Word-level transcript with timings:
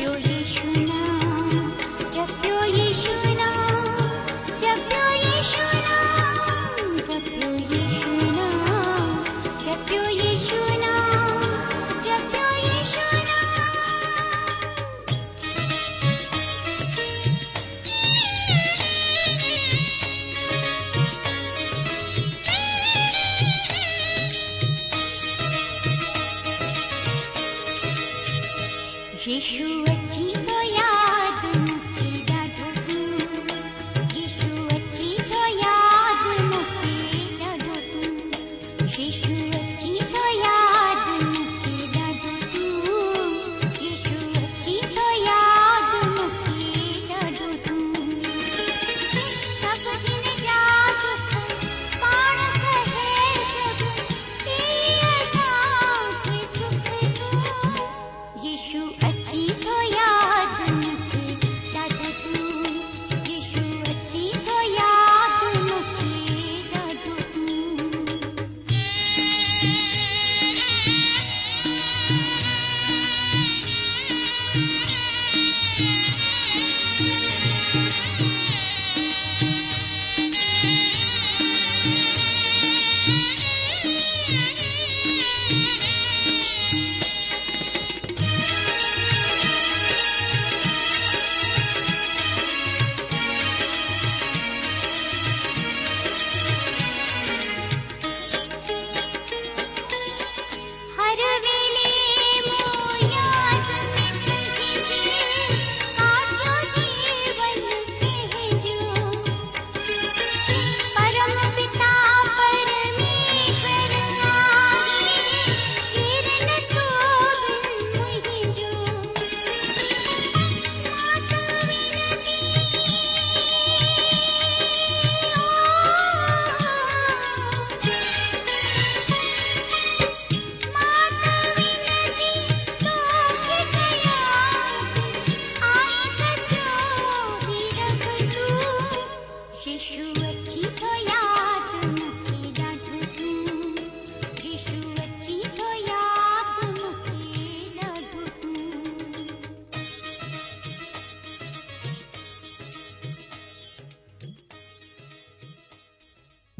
que 0.00 0.08
hoje 0.08 0.39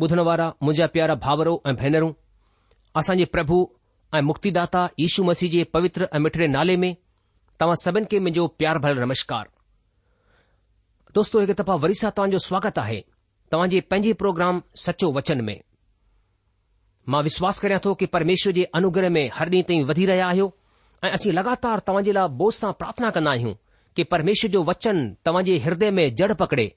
ॿुधण 0.03 0.19
वारा 0.27 0.47
मुंहिंजा 0.63 0.87
प्यारा 0.93 1.15
भाउरो 1.25 1.53
ऐं 1.69 1.75
भेनरूं 1.81 2.13
असांजे 2.97 3.25
प्रभु 3.33 3.57
ऐं 4.17 4.21
मुक्तिदाता 4.29 4.83
यशू 4.99 5.25
मसीह 5.25 5.51
जे 5.51 5.63
पवित्र 5.77 6.07
ऐं 6.15 6.19
मिठड़े 6.25 6.47
नाले 6.57 6.77
में 6.85 6.93
तव्हां 7.61 7.75
सभिनि 7.83 8.07
खे 8.11 8.19
मुंहिंजो 8.27 8.47
प्यार 8.61 8.79
भल 8.85 8.99
नमस्कार 9.05 9.49
दोस्तो 11.19 11.41
हिकु 11.43 11.55
दफ़ा 11.63 11.75
वरी 11.85 11.95
सां 12.03 12.11
तव्हांजो 12.17 12.39
स्वागत 12.47 12.79
आहे 12.85 13.01
तव्हां 13.53 13.69
पंहिंजे 13.91 14.13
प्रोग्राम 14.23 14.63
सचो 14.85 15.11
वचन 15.19 15.45
में 15.51 15.57
मां 17.13 17.23
विश्वास 17.29 17.59
कराया 17.67 17.85
तो 17.87 17.95
कि 18.03 18.07
परमेश्वर 18.17 18.53
जे 18.61 18.65
अनुग्रह 18.81 19.11
में 19.21 19.23
हर 19.39 19.51
ॾींहं 19.55 19.69
ताईं 19.69 19.85
वधी 19.93 20.07
रहिया 20.15 20.29
आहियो 20.29 20.51
ऐं 21.05 21.11
असीं 21.21 21.33
लगातार 21.43 21.85
तव्हां 21.89 22.05
जे 22.11 22.17
लाइ 22.23 22.35
बोझ 22.45 22.53
सां 22.63 22.73
प्रार्थना 22.85 23.11
कंदा 23.21 23.37
आहियूं 23.37 23.55
कि 23.97 24.05
परमेश्वर 24.17 24.57
जो 24.57 24.65
वचन 24.75 25.07
तव्हां 25.29 25.45
जे 25.51 25.59
हदय 25.69 25.91
में 26.01 26.05
जड़ 26.23 26.33
पकड़े 26.45 26.71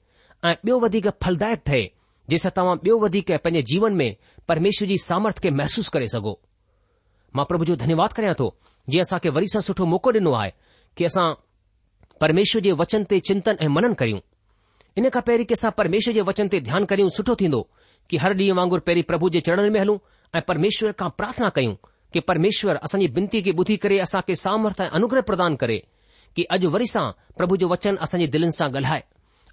ऐं 0.50 0.54
ॿियो 0.64 0.78
वधीक 0.86 1.08
फलदायक 1.24 1.62
ठहे 1.66 1.84
जंहिंसां 2.30 2.50
तव्हां 2.56 2.76
ॿियो 2.84 2.98
वधीक 2.98 3.30
पंहिंजे 3.44 3.62
जीवन 3.70 3.92
में 3.94 4.14
परमेश्वर 4.48 4.88
जी 4.88 4.96
सामर्थ 4.98 5.38
खे 5.44 5.50
महसूस 5.60 5.88
करे 5.96 6.06
सघो 6.08 6.32
मां 7.36 7.44
प्रभु 7.48 7.64
जो 7.70 7.76
धन्यवाद 7.84 8.12
करियां 8.16 8.34
थो 8.40 8.46
जीअं 8.90 9.02
असांखे 9.04 9.28
वरी 9.36 9.48
सां 9.54 9.60
सुठो 9.68 9.84
मौको 9.92 10.10
ॾिनो 10.20 10.32
आहे 10.40 10.50
की 10.96 11.04
असां 11.04 11.24
परमेश्वर 12.20 12.62
जे 12.66 12.72
वचन 12.80 13.04
ते 13.10 13.18
चिंतन 13.28 13.56
ऐं 13.64 13.68
मनन 13.76 13.94
करियूं 14.00 14.20
इन 14.98 15.08
खां 15.16 15.22
पहिरीं 15.28 15.46
की 15.50 15.54
असां 15.58 15.70
परमेश्वर 15.80 16.14
जे 16.14 16.20
वचन 16.30 16.48
ते 16.52 16.60
ध्यानु 16.68 16.86
करियूं 16.92 17.08
सुठो 17.16 17.34
थींदो 17.40 17.60
कि 18.10 18.16
हर 18.24 18.34
ॾींहुं 18.38 18.56
वांगुर 18.60 18.80
पहरीं 18.88 19.02
प्रभु 19.10 19.28
जे 19.36 19.40
चरण 19.48 19.70
में 19.76 19.80
हलूं 19.80 19.98
ऐं 20.34 20.40
परमेश्वर 20.48 20.92
खां 21.00 21.08
प्रार्थना 21.20 21.48
कयूं 21.56 21.74
कि 22.12 22.20
परमेश्वर 22.30 22.74
असांजी 22.88 23.06
विनती 23.18 23.40
खे 23.44 23.52
ॿुधी 23.60 23.76
करे 23.84 23.98
असांखे 24.06 24.34
सामर्थ 24.46 24.80
ऐं 24.80 24.88
अनुग्रह 25.00 25.20
प्रदान 25.30 25.56
करे 25.62 25.78
कि 26.36 26.42
अॼु 26.56 26.70
वरी 26.70 26.86
सां 26.96 27.04
प्रभु 27.38 27.56
जो 27.62 27.68
वचन 27.74 27.96
असांजे 28.06 28.26
दिलनि 28.34 28.52
सां 28.58 28.68
ॻाल्हाए 28.70 29.02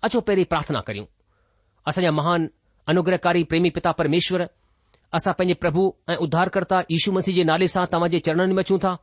अचो 0.07 0.19
पहिरीं 0.29 0.45
प्रार्थना 0.56 0.79
करयूं 0.89 1.06
असांजा 1.91 2.12
महान 2.19 2.47
अनुग्रहकारी 2.89 3.44
प्रेमी 3.50 3.69
पिता 3.78 3.92
परमेश्वर 4.00 4.48
असां 5.18 5.33
पंहिंजे 5.39 5.54
प्रभु 5.63 5.83
ए 6.12 6.16
उद्धारकर्ता 6.25 6.80
यीशु 6.92 7.12
मसीह 7.18 7.36
जे 7.36 7.44
नाले 7.51 7.68
सां 7.74 7.86
तव्हांजे 7.94 8.19
चरणनि 8.28 8.54
में 8.57 8.63
अचूं 8.63 8.78
था 8.86 8.95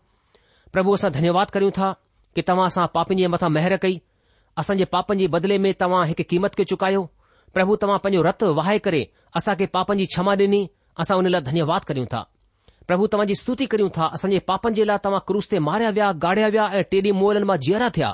प्रभु 0.73 0.93
असां 0.99 1.11
धन्यवाद 1.17 1.51
करियूं 1.57 1.71
था 1.79 1.91
कि 2.35 2.43
तव्हां 2.51 2.67
असां 2.73 2.87
पापनि 2.95 3.23
जे 3.23 3.27
मथा 3.35 3.49
मेहर 3.57 3.77
कई 3.83 4.01
असांजे 4.63 4.85
पापन 4.95 5.19
जे 5.19 5.27
बदले 5.37 5.59
में 5.67 5.73
तवा 5.81 6.05
एक 6.15 6.21
क़ीमत 6.31 6.55
के 6.61 6.65
चुकायो 6.73 7.03
प्रभु 7.55 7.77
तव्हां 7.83 7.99
पंजो 8.07 8.23
रत 8.29 8.43
वाह 8.59 8.77
करे 8.89 9.03
असांखे 9.41 9.67
पापन 9.77 9.99
जी 9.99 10.05
क्षमा 10.15 10.35
ॾिनी 10.45 10.63
असां 11.05 11.17
हुन 11.21 11.39
धन्यवाद 11.51 11.85
करियूं 11.91 12.07
था 12.15 12.23
प्रभू 12.89 13.07
तव्हांजी 13.13 13.35
स्तुति 13.39 13.67
करियूं 13.73 13.89
था 13.97 14.07
असांजे 14.19 14.39
पापनि 14.51 14.75
जे 14.75 14.85
लाइ 14.91 14.99
तव्हां 15.05 15.21
क्रूस 15.29 15.49
ते 15.51 15.59
मारिया 15.69 15.91
व्या 15.99 16.11
गाढ़या 16.25 16.49
व्या 16.55 16.69
ए 16.79 16.83
टेडी 16.93 17.13
मोलन 17.23 17.45
मां 17.51 17.57
जीअरा 17.67 17.89
थिया 17.97 18.11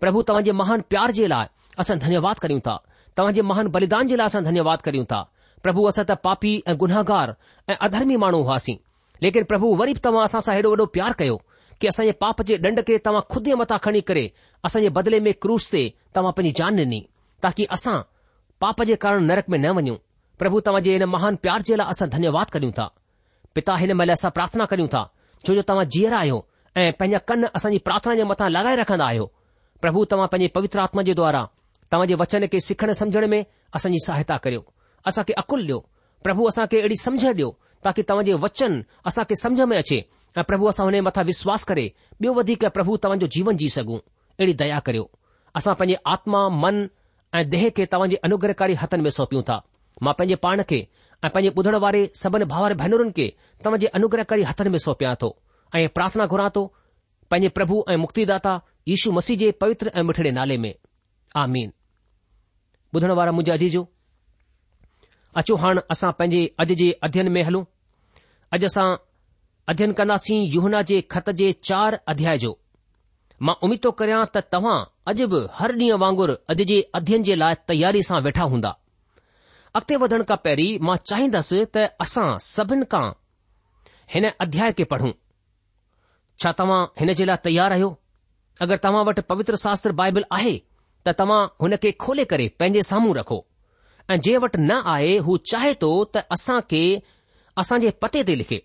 प्रभु 0.00 0.22
तव्हां 0.28 0.42
जे 0.48 0.52
महान 0.62 0.80
प्यार 0.92 1.10
जे 1.20 1.26
लाइ 1.34 1.46
असां 1.84 1.98
धन्यवाद 2.06 2.38
करियूं 2.44 2.60
था 2.68 2.76
तव्हां 3.16 3.32
जे 3.34 3.42
महान 3.50 3.66
बलिदान 3.76 4.06
जे 4.10 4.16
लाइ 4.16 4.26
असां 4.26 4.42
धन्यवाद 4.44 4.80
करियूं 4.82 5.04
था 5.12 5.20
प्रभु 5.62 5.84
असां 5.88 6.04
त 6.10 6.16
पापी 6.26 6.52
ऐं 6.68 6.76
गुनाहगार 6.82 7.34
ऐं 7.70 7.76
अधर्मी 7.88 8.16
माण्हू 8.24 8.42
हुआसीं 8.46 8.76
लेकिन 9.26 9.44
प्रभु 9.50 9.74
वरी 9.80 9.92
बि 9.96 10.00
तव्हां 10.06 10.24
असां 10.30 10.40
सां 10.46 10.54
हेॾो 10.58 10.70
वॾो 10.76 10.86
प्यार 10.96 11.12
कयो 11.18 11.36
की 11.80 11.88
असांजे 11.90 12.12
पाप 12.24 12.42
जे 12.48 12.56
ॾंड 12.64 12.80
खे 12.88 12.98
तव्हां 13.06 13.22
खुद 13.34 13.44
जे 13.50 13.54
मथां 13.62 13.78
खणी 13.84 14.00
करे 14.08 14.24
असांजे 14.68 14.88
बदिले 14.98 15.20
में 15.26 15.32
क्रूस 15.44 15.68
ते 15.74 15.82
तव्हां 16.16 16.32
पंहिंजी 16.38 16.52
जान 16.62 16.78
ॾिनी 16.84 17.00
ताकी 17.42 17.64
असां 17.78 17.96
पाप 18.64 18.82
जे 18.90 18.94
कारण 19.04 19.24
नरक 19.32 19.48
में 19.52 19.58
न 19.58 19.74
वञूं 19.78 19.96
प्रभु 20.42 20.60
तव्हां 20.66 20.82
जे 20.88 20.92
हिन 20.96 21.04
महान 21.16 21.36
प्यार 21.46 21.62
जे 21.70 21.76
लाइ 21.80 21.88
असां 21.94 22.08
धन्यवाद 22.16 22.50
करियूं 22.56 22.72
था 22.80 22.86
पिता 23.56 23.76
हिन 23.84 23.92
महिल 24.00 24.12
असां 24.18 24.30
प्रार्थना 24.38 24.64
करियूं 24.74 24.88
था 24.96 25.02
छो 25.46 25.54
जो 25.54 25.62
तव्हां 25.70 25.86
जीअर 25.96 26.14
आहियो 26.20 26.42
ऐं 26.80 26.90
पंहिंजा 27.00 27.18
कन 27.30 27.44
असांजी 27.60 27.78
प्रार्थना 27.90 28.14
जे 28.20 28.24
मथां 28.32 28.48
लॻाए 28.56 28.76
रखंदा 28.82 29.06
आहियो 29.12 29.26
प्रभु 29.84 30.04
तव्हां 30.14 30.28
पंहिंजे 30.34 30.54
पवित्र 30.60 30.80
आत्मा 30.86 31.02
जे 31.10 31.14
द्वारा 31.22 31.46
तव्हां 31.92 32.14
वचन 32.20 32.46
के 32.52 32.58
सिखण 32.66 32.92
समझण 32.98 33.26
में 33.30 33.42
असांजी 33.76 33.98
सहायता 34.06 34.36
करियो 34.44 34.60
असांखे 35.06 35.32
अकुल 35.42 35.60
ॾियो 35.64 35.78
प्रभु 36.24 36.46
असांखे 36.48 36.78
अहिड़ी 36.78 36.96
सम्झ 37.00 37.24
ॾियो 37.26 37.50
ताकी 37.84 38.02
तव्हांजे 38.08 38.32
वचन 38.44 38.80
असांखे 39.06 39.34
सम्झ 39.40 39.60
में 39.70 39.76
अचे 39.78 40.00
ऐं 40.38 40.42
प्रभु 40.48 40.66
असां 40.68 40.86
हुन 40.86 40.98
मथां 41.06 41.24
विश्वास 41.26 41.64
करे 41.70 41.86
ॿियो 42.20 42.32
वधीक 42.38 42.64
प्रभु 42.76 42.96
तव्हांजो 43.04 43.26
जीवन 43.36 43.56
जीउ 43.62 43.68
सघू 43.76 43.96
अहिड़ी 43.98 44.52
दया 44.62 44.78
करियो 44.86 45.06
असां 45.56 45.74
पंहिंजे 45.80 45.96
आत्मा 46.12 46.48
मन 46.62 46.86
ऐं 47.38 47.44
देह 47.54 47.68
खे 47.76 47.84
तव्हांजे 47.92 48.16
अनुग्रहकारी 48.28 48.74
हथन 48.82 49.00
में 49.06 49.10
सौंपियूं 49.16 49.42
था 49.48 49.58
मां 50.06 50.14
पंहिंजे 50.18 50.34
पाण 50.46 50.62
खे 50.70 50.80
ऐं 51.24 51.28
पंहिंजे 51.28 51.54
बुधण 51.56 51.74
वारे 51.86 52.02
सब 52.22 52.36
भावर 52.54 52.74
भेनरुनि 52.84 53.10
खे 53.16 53.28
तव्हांजे 53.64 53.86
अनुग्रहकारी 54.00 54.42
हथन 54.52 54.68
में 54.72 54.78
सौंपिया 54.86 55.14
थो 55.22 55.30
ऐ 55.80 55.86
प्रार्थना 55.98 56.26
घुरा 56.34 56.48
थो 56.56 56.64
पंहिंजे 57.30 57.48
प्रभु 57.58 57.82
ऐं 57.92 57.96
मुक्तिदाता 58.06 58.54
यशु 58.94 59.12
मसीह 59.20 59.36
जे 59.44 59.50
पवित्र 59.64 59.92
ऐं 59.98 60.02
मिठड़े 60.12 60.30
नाले 60.40 60.56
में 60.64 60.74
आ 61.36 61.46
ॿुधण 62.94 63.10
वारा 63.18 63.32
मुंहिंजे 63.32 63.52
अॼ 63.66 63.70
जो 63.76 63.84
अचो 65.40 65.54
हाणे 65.62 65.80
असां 65.94 66.10
पंहिंजे 66.18 66.46
अॼु 66.62 66.74
जे 66.80 66.88
अध्ययन 67.06 67.28
में 67.36 67.42
हलूं 67.48 67.62
अॼु 68.56 68.66
असां 68.70 68.86
अध्यन 69.72 69.92
कंदासीं 70.00 70.40
युहना 70.54 70.80
जे 70.90 71.00
ख़त 71.14 71.30
जे 71.40 71.50
चार 71.68 71.96
अध्याय 72.14 72.38
जो 72.44 72.52
मां 73.48 73.54
उमीद 73.68 73.80
थो 73.86 73.90
करियां 74.00 74.20
त 74.34 74.42
तव्हां 74.56 74.76
अॼु 75.12 75.26
बि 75.34 75.40
हर 75.60 75.72
ॾींहुं 75.82 75.98
वांगुरु 76.02 76.34
अॼु 76.54 76.64
जे 76.72 76.78
अध्ययन 77.00 77.22
जे 77.28 77.34
लाइ 77.42 77.54
तयारी 77.72 78.02
सां 78.10 78.20
वेठा 78.26 78.44
हूंदा 78.54 78.72
अॻिते 79.80 79.98
वधण 80.04 80.24
खां 80.32 80.38
पहिरीं 80.48 80.78
मां 80.88 80.96
चाहींदसि 81.12 81.60
त 81.78 81.86
असां 82.06 82.26
सभिनि 82.50 82.90
खां 82.94 83.04
हिन 84.16 84.28
अध्याय 84.46 84.72
खे 84.82 84.88
पढ़ूं 84.94 85.14
छा 86.44 86.52
तव्हां 86.62 86.82
हिन 87.02 87.14
जे 87.22 87.28
लाइ 87.32 87.42
तयारु 87.48 87.74
आहियो 87.78 87.90
अगरि 88.66 88.78
तव्हां 88.88 89.04
वटि 89.10 89.26
पवित्र 89.32 89.62
शास्त्र 89.66 89.96
बाइबल 90.02 90.28
आहे 90.40 90.54
त 91.06 91.12
तव्हां 91.18 91.40
हुन 91.62 91.74
खे 91.82 91.90
खोले 92.02 92.24
करे 92.32 92.46
पंहिंजे 92.58 92.82
साम्हूं 92.90 93.14
रखो 93.16 93.38
ऐं 94.10 94.18
जंहिं 94.24 94.38
वटि 94.44 94.60
न 94.62 94.72
आहे 94.94 95.14
हू 95.26 95.36
चाहे 95.52 95.72
तो 95.82 95.88
त 96.16 96.22
असां 96.36 96.58
खे 96.72 96.82
असां 97.62 97.78
जे 97.84 97.90
पते 98.04 98.22
ते 98.28 98.36
लिखे 98.40 98.58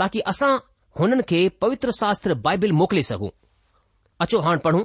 ताकी 0.00 0.20
असां 0.32 0.52
हुननि 1.00 1.22
खे 1.32 1.40
पवित्र 1.64 1.92
शास्त्र 2.00 2.34
बाइबल 2.46 2.72
मोकिले 2.80 3.02
सघूं 3.10 3.30
अचो 4.24 4.40
हाणे 4.46 4.60
पढ़ूं 4.66 4.84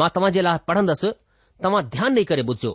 मां 0.00 0.08
तव्हां 0.16 0.32
जे 0.38 0.42
लाइ 0.48 0.58
पढ़ंदसि 0.70 1.10
तव्हां 1.64 1.82
ध्यानु 1.94 2.16
ॾेई 2.20 2.24
करे 2.32 2.42
बुधजो 2.50 2.72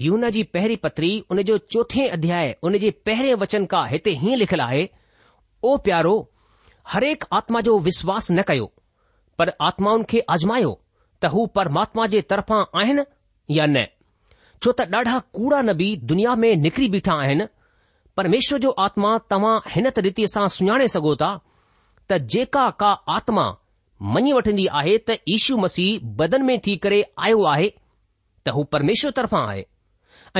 हीउ 0.00 0.16
न 0.22 0.30
पहिरीं 0.54 0.76
पतरी 0.84 1.12
हुन 1.30 1.42
जो 1.48 1.56
चोथें 1.72 2.04
अध्याय 2.18 2.54
उन 2.68 2.78
जे 2.84 2.90
पहिरें 3.08 3.34
वचन 3.42 3.64
का 3.72 3.84
हिते 3.94 4.10
हीअं 4.22 4.36
लिखियलु 4.42 4.64
आहे 4.66 4.84
ओ 5.70 5.76
प्यारो 5.88 6.14
हरेक 6.94 7.24
आत्मा 7.38 7.60
जो 7.70 7.78
विश्वास 7.88 8.30
न 8.36 8.42
कयो 8.52 8.70
पर 9.40 9.50
आत्माउनि 9.70 10.04
खे 10.12 10.20
आज़मायो 10.36 10.72
त 11.22 11.26
हू 11.32 11.44
परमात्मा 11.56 12.06
जे 12.12 12.20
तरफ़ां 12.32 12.62
आहिनि 12.80 13.02
या 13.56 13.66
न 13.74 13.82
छो 14.64 14.72
त 14.78 14.86
ॾाढा 14.96 15.18
कूड़ा 15.36 15.60
नबी 15.70 15.88
दुनिया 16.10 16.34
में 16.42 16.54
निकिरी 16.64 16.88
बीठा 16.94 17.14
आहिनि 17.24 17.46
परमेश्वर 18.20 18.58
जो 18.64 18.70
आत्मा 18.84 19.10
तव्हां 19.32 19.56
हिन 19.74 19.90
त 19.90 19.98
रीति 20.06 20.26
सां 20.34 20.46
सुञाणे 20.56 20.88
सघो 20.94 21.14
था 21.22 21.30
त 22.10 22.18
जेका 22.34 22.64
का 22.82 22.90
आत्मा 23.16 23.44
मञी 24.16 24.32
वठंदी 24.38 24.66
आहे 24.80 24.96
त 25.08 25.16
ईशू 25.36 25.56
मसीह 25.64 26.00
बदन 26.22 26.42
में 26.50 26.56
थी 26.66 26.76
करे 26.86 27.00
आयो 27.28 27.42
आहे 27.54 27.68
त 27.70 28.56
हू 28.58 28.64
परमेश्वर 28.76 29.16
तरफ़ां 29.20 29.42
आहे 29.52 29.64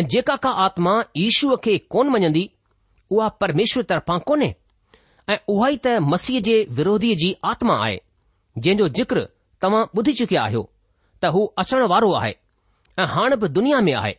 ऐं 0.00 0.06
जेका 0.16 0.36
का 0.46 0.50
आत्मा 0.68 0.94
ईशूअ 1.26 1.56
खे 1.68 1.76
कोन 1.96 2.08
मञंदी 2.16 2.44
उहा 3.16 3.28
परमेश्वर 3.44 3.82
तरफ़ां 3.92 4.18
कोन्हे 4.32 4.52
ऐं 5.34 5.38
उहा 5.56 5.68
ई 5.68 5.76
त 5.88 5.96
मसीह 6.14 6.40
जे 6.50 6.56
विरोधीअ 6.80 7.20
जी 7.24 7.32
आत्मा 7.54 7.76
आहे 7.86 8.00
जंहिंजो 8.64 8.88
जिक्र 9.00 9.28
तव्हां 9.62 9.82
ॿुधी 10.00 10.12
चुकिया 10.18 10.42
आहियो 10.48 10.62
त 11.22 11.32
हू 11.34 11.40
अचणु 11.60 11.86
वारो 11.92 12.10
आहे 12.20 12.32
ऐं 13.00 13.06
हाणे 13.14 13.36
बि 13.40 13.48
दुनिया 13.56 13.80
में 13.86 13.92
आहे 14.00 14.12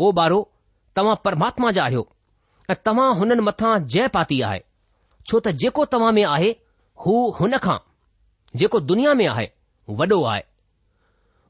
उहो 0.00 0.10
ॿारो 0.20 0.38
तव्हां 0.96 1.14
परमात्मा 1.24 1.70
जा 1.76 1.82
आहियो 1.84 2.02
ऐं 2.70 2.74
तव्हां 2.86 3.08
हुननि 3.18 3.42
मथां 3.48 3.72
जय 3.94 4.06
पाती 4.16 4.40
आहे 4.48 4.60
छो 5.28 5.40
त 5.46 5.54
जेको 5.62 5.84
तव्हां 5.94 6.12
में 6.18 6.22
आहे 6.34 6.50
हू 7.04 7.14
हुनखां 7.40 7.78
जेको 8.62 8.80
दुनिया 8.90 9.14
में 9.22 9.26
आहे 9.32 9.48
वॾो 10.00 10.22
आहे 10.34 10.42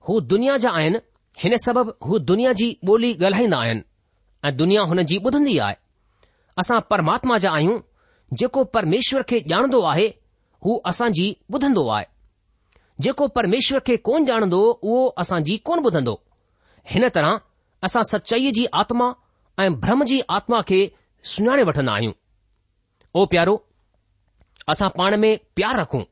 हू 0.09 0.21
दुनिया 0.33 0.57
जा 0.65 0.71
आहिनि 0.81 0.99
हिन 1.43 1.57
सबबि 1.67 1.93
हू 2.09 2.19
दुनिया 2.31 2.53
जी 2.61 2.69
ॿोली 2.93 3.13
ॻाल्हाईंदा 3.27 3.59
आहिनि 3.67 3.83
ऐं 4.49 4.57
दुनिया 4.63 4.83
हुनजी 4.93 5.19
ॿुधंदी 5.27 5.59
आहे 5.67 5.77
असां 6.63 6.81
परमात्मा 6.95 7.39
जा 7.47 7.53
आहियूं 7.61 7.79
जेको 8.41 8.65
परमेश्वर 8.79 9.23
खे 9.33 9.43
ॼाणंदो 9.53 9.83
आहे 9.93 10.07
हू 10.65 10.79
असांजी 10.93 11.29
ॿुधंदो 11.55 11.87
आहे 11.97 12.07
जेको 13.05 13.27
परमेश्वर 13.37 13.81
खे 13.87 13.95
कोन 14.07 14.25
ॼाणंदो 14.33 14.59
उहो 14.89 14.99
असांजी 15.23 15.55
कोन 15.69 15.79
ॿुधंदो 15.87 16.13
हिन 16.93 17.05
तरह 17.15 17.39
असां 17.89 18.03
सचाईअ 18.11 18.53
जी 18.59 18.65
आत्मा 18.83 19.07
ऐं 19.65 19.75
ब्रह्म 19.85 20.05
जी 20.11 20.19
आत्मा 20.39 20.61
खे 20.69 20.79
सुञाणे 21.33 21.63
वठन्दा 21.71 21.93
आहियूं 21.95 22.13
ओ 23.21 23.25
प्यारो 23.33 23.55
असां 24.75 24.89
पाण 24.99 25.15
में 25.25 25.31
प्यारु 25.59 25.81
रखूं 25.81 26.03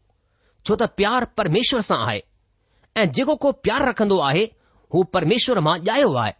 छो 0.68 0.78
त 0.82 0.88
प्यारु 1.02 1.28
परमेश्वर 1.42 1.84
सां 1.90 2.00
आहे 2.08 2.18
ऐ 2.18 3.06
जेको 3.20 3.36
को 3.46 3.52
प्यारु 3.68 3.84
रखंदो 3.92 4.18
आहे 4.32 4.44
हू 4.94 5.04
परमेश्वर 5.18 5.62
मां 5.70 5.76
ॼायो 5.92 6.10
आहे 6.26 6.34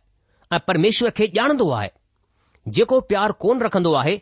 ऐं 0.54 0.60
परमेश्वर 0.72 1.16
खे 1.20 1.30
ॼाणंदो 1.40 1.70
आहे 1.80 1.90
जेको 2.78 3.00
प्यारु 3.12 3.38
कोन 3.46 3.64
रखंदो 3.68 3.92
आहे 4.02 4.16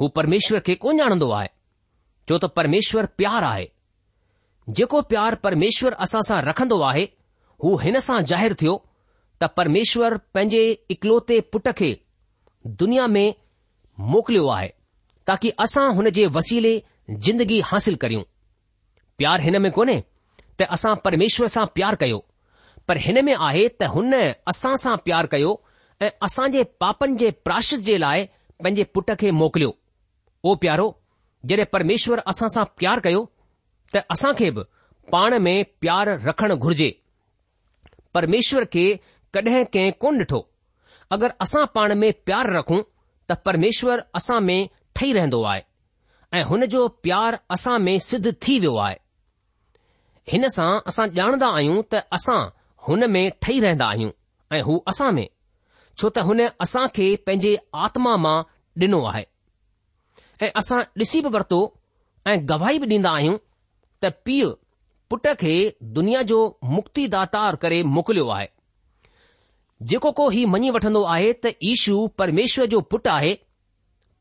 हू 0.00 0.12
परमेश्वर 0.20 0.66
खे 0.70 0.74
कोन 0.86 0.94
ॼाणंदो 1.08 1.30
आहे 1.42 1.52
छो 2.28 2.44
त 2.46 2.54
परमेश्वर 2.62 3.14
प्यारु 3.22 3.48
आहे 3.56 3.66
जेको 4.76 5.00
प्यार 5.10 5.34
परमेश्वर 5.46 5.92
असां 6.04 6.20
सां 6.26 6.40
रखंदो 6.46 6.78
आहे 6.88 7.04
हू 7.64 7.70
हिन 7.82 7.98
सां 8.06 8.16
ज़ाहिरु 8.30 8.54
थियो 8.62 8.72
त 9.42 9.48
परमेश्वर 9.60 10.16
पंहिंजे 10.36 10.58
इकलौते 10.96 11.38
पुट 11.54 11.68
खे 11.78 11.88
दुनिया 12.82 13.06
में 13.14 13.34
मोकिलियो 14.16 14.46
आहे 14.56 14.68
ताकी 15.30 15.50
असां 15.66 15.84
हुन 16.00 16.10
जे 16.18 16.26
वसीले 16.38 16.72
जिंदगी 17.28 17.60
हासिल 17.70 17.94
करियूं 18.02 18.22
प्यारु 19.22 19.42
हिन 19.48 19.58
में 19.66 19.70
कोन्हे 19.78 19.96
त 20.00 20.68
असां 20.78 20.94
परमेश्वर 21.06 21.48
सां 21.56 21.64
प्यारु 21.78 22.00
कयो 22.04 22.18
पर 22.88 22.98
हिन 23.06 23.24
में 23.30 23.34
आहे 23.48 23.64
त 23.68 23.90
हुन 23.94 24.14
असां 24.54 24.74
सां 24.84 24.96
प्यारु 25.08 25.32
कयो 25.36 25.54
ऐं 26.02 26.10
असां 26.30 26.50
जे 26.56 26.64
पापनि 26.84 27.16
जे 27.24 27.30
प्राशिष 27.48 27.80
जे 27.88 27.96
लाइ 28.06 28.28
पंहिंजे 28.64 28.84
पुट 28.98 29.10
खे 29.24 29.30
मोकिलियो 29.42 29.72
ओ 30.44 30.54
प्यारो 30.66 30.88
जडे॒ 31.52 31.64
परमेश्वर 31.78 32.24
असां 32.34 32.54
सां 32.58 32.64
प्यारु 32.82 33.04
कयो 33.08 33.24
त 33.94 34.00
असां 34.14 34.32
खे 34.38 34.50
बि 34.56 34.62
पाण 35.12 35.38
में 35.44 35.58
प्यार 35.80 36.08
रखणु 36.28 36.56
घुर्जे 36.64 36.88
परमेश्वर 38.14 38.64
खे 38.74 38.84
कॾहिं 39.36 39.64
कंहिं 39.74 39.92
कोन 40.04 40.18
ॾिठो 40.22 40.40
अगरि 41.16 41.32
असां 41.44 41.64
पाण 41.76 41.92
में 42.00 42.10
प्यार 42.26 42.50
रखूं 42.58 42.80
त 43.30 43.36
परमेश्वर 43.48 44.02
असां 44.20 44.40
में 44.48 44.60
ठही 44.96 45.12
रहंदो 45.18 45.42
आहे 45.52 45.62
ऐं 46.38 46.44
हुन 46.50 46.64
जो 46.74 46.86
प्यार 47.04 47.38
असां 47.56 47.78
में 47.86 47.98
सिद्ध 48.08 48.34
थी 48.46 48.58
वियो 48.60 48.76
आहे 48.86 48.96
हिन 50.32 50.48
सां 50.56 50.70
असां 50.92 51.06
ॼाणदा 51.20 51.48
आहियूं 51.58 51.80
त 51.92 52.02
असां 52.18 52.40
हुन 52.88 53.10
में 53.16 53.22
ठही 53.42 53.60
रहंदा 53.66 53.86
आहियूं 53.94 54.10
ऐं 54.56 54.62
हू 54.68 54.78
असां 54.94 55.10
में 55.20 55.26
छो 55.98 56.08
त 56.16 56.26
हुन 56.30 56.46
असां 56.66 56.86
खे 56.98 57.06
पंहिंजे 57.26 57.56
आत्मा 57.86 58.16
मां 58.26 58.36
ॾिनो 58.86 59.02
आहे 59.12 59.24
ऐं 60.46 60.50
असां 60.62 60.78
ॾिसी 61.04 61.20
बि 61.24 61.30
वरितो 61.38 61.60
ऐं 62.32 62.38
गवाही 62.54 62.78
बि 62.84 62.88
ॾींदा 62.94 63.12
आहियूं 63.20 63.36
त 64.04 64.08
पीउ 64.24 64.48
पुट 65.10 65.26
खे 65.40 65.52
दुनिया 65.98 66.20
जो 66.30 66.36
मुक्तिदार 66.76 67.56
करे 67.62 67.82
मोकिलियो 67.96 68.28
आहे 68.34 68.46
जेको 69.90 70.10
को 70.20 70.28
हीउ 70.34 70.48
मञी 70.54 70.70
वठन्दो 70.76 71.02
आहे 71.14 71.32
त 71.46 71.52
ईशू 71.72 71.96
परमेश्वर 72.22 72.66
जो 72.74 72.80
पुटु 72.92 73.10
आहे 73.14 73.32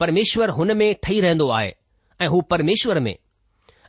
परमेश्वर 0.03 0.49
हुन 0.59 0.75
में 0.81 0.87
ठही 1.03 1.19
रहंदो 1.25 1.47
आहे 1.59 1.71
ऐं 2.21 2.27
हू 2.35 2.41
परमेश्वर 2.55 2.99
में 3.07 3.15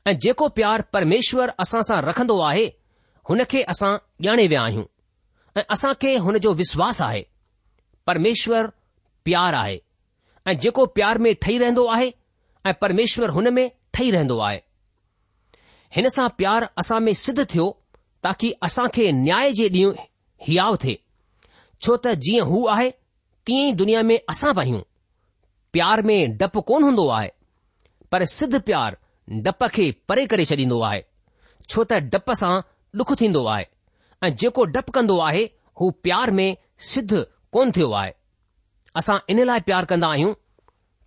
ऐ 0.06 0.14
जेको 0.26 0.48
प्यारु 0.58 0.82
परमेश्वर 0.98 1.52
असां 1.66 1.82
सां 1.90 2.00
रखंदो 2.08 2.38
आहे 2.50 2.66
हुन 3.30 3.42
खे 3.52 3.62
असां 3.74 3.92
ॼाणे 4.28 4.46
विया 4.52 4.62
आहियूं 4.68 4.84
ऐं 5.56 5.62
असां 5.76 5.92
खे 6.02 6.16
हुन 6.28 6.38
जो 6.48 6.52
विश्वास 6.62 7.02
आहे 7.08 7.22
परमेश्वर 8.10 8.66
प्यार 9.28 9.54
आहे 9.62 9.78
ऐं 10.48 10.56
जेको 10.66 10.86
प्यार 11.00 11.18
में 11.24 11.34
ठही 11.42 11.58
रहंदो 11.64 11.86
आहे 11.96 12.12
ऐं 12.66 12.72
परमेश्वर 12.84 13.36
हुन 13.38 13.52
में 13.60 13.68
ठही 13.94 14.10
रहंदो 14.10 14.38
आहे 14.48 14.60
हिन 15.96 16.08
सां 16.14 16.28
प्यार 16.38 16.68
असां 16.78 17.00
में 17.00 17.12
सिद्ध 17.24 17.44
थियो 17.54 17.66
ताकी 18.22 18.50
असां 18.66 18.86
खे 18.94 19.10
न्याय 19.20 19.52
जे 19.58 19.68
ॾींहुं 19.74 19.92
हियाव 20.48 20.76
थिए 20.84 20.98
छो 21.82 21.96
त 22.06 22.12
जीअं 22.26 22.46
हू 22.48 22.64
आहे 22.74 22.90
तीअं 23.46 23.68
ई 23.68 23.72
दुनिया 23.80 24.02
में 24.08 24.18
असां 24.30 24.52
पायूं 24.58 24.80
प्यार 25.76 26.02
में 26.10 26.36
डपु 26.42 26.60
कोन 26.70 26.84
हूंदो 26.84 27.08
आहे 27.18 27.30
पर 28.12 28.24
सिद्ध 28.34 28.60
प्यार 28.68 28.96
डप 29.46 29.64
खे 29.76 29.90
परे 30.08 30.26
करे 30.32 30.44
छॾींदो 30.50 30.80
आहे 30.90 31.00
छो 31.70 31.84
त 31.92 32.00
डप 32.14 32.30
सां 32.42 32.52
डुख 33.02 33.12
थींदो 33.20 33.44
आहे 33.54 33.64
ऐं 34.26 34.30
जेको 34.42 34.64
डपु 34.76 34.92
कंदो 34.98 35.18
आहे 35.28 35.42
हू 35.80 35.90
प्यार 36.06 36.30
में 36.40 36.46
सिद्ध 36.92 37.24
कोन 37.56 37.70
थियो 37.76 37.90
आहे 38.02 38.12
असां 39.00 39.16
इन 39.34 39.42
लाइ 39.52 39.60
प्यार 39.70 39.84
कंदा 39.94 40.08
आहियूं 40.16 40.32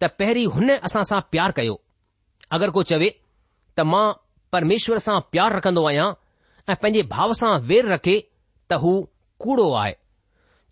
त 0.03 0.09
पहिरीं 0.19 0.45
हुन 0.57 0.69
असां 0.89 1.03
सां 1.11 1.19
प्यार 1.31 1.51
कयो 1.61 1.79
अगरि 2.59 2.71
को 2.79 2.83
चवे 2.93 3.09
त 3.79 3.88
मां 3.93 4.05
પરમેશ્વર 4.53 5.00
સા 5.08 5.20
પ્યાર 5.31 5.53
રખંદો 5.60 5.81
આયા 5.89 6.13
એ 6.74 6.77
પંજે 6.84 7.01
ભાવ 7.13 7.31
સા 7.41 7.55
વેર 7.72 7.84
રખે 7.96 8.15
તહુ 8.74 8.93
કુડો 9.46 9.67
આય 9.81 9.96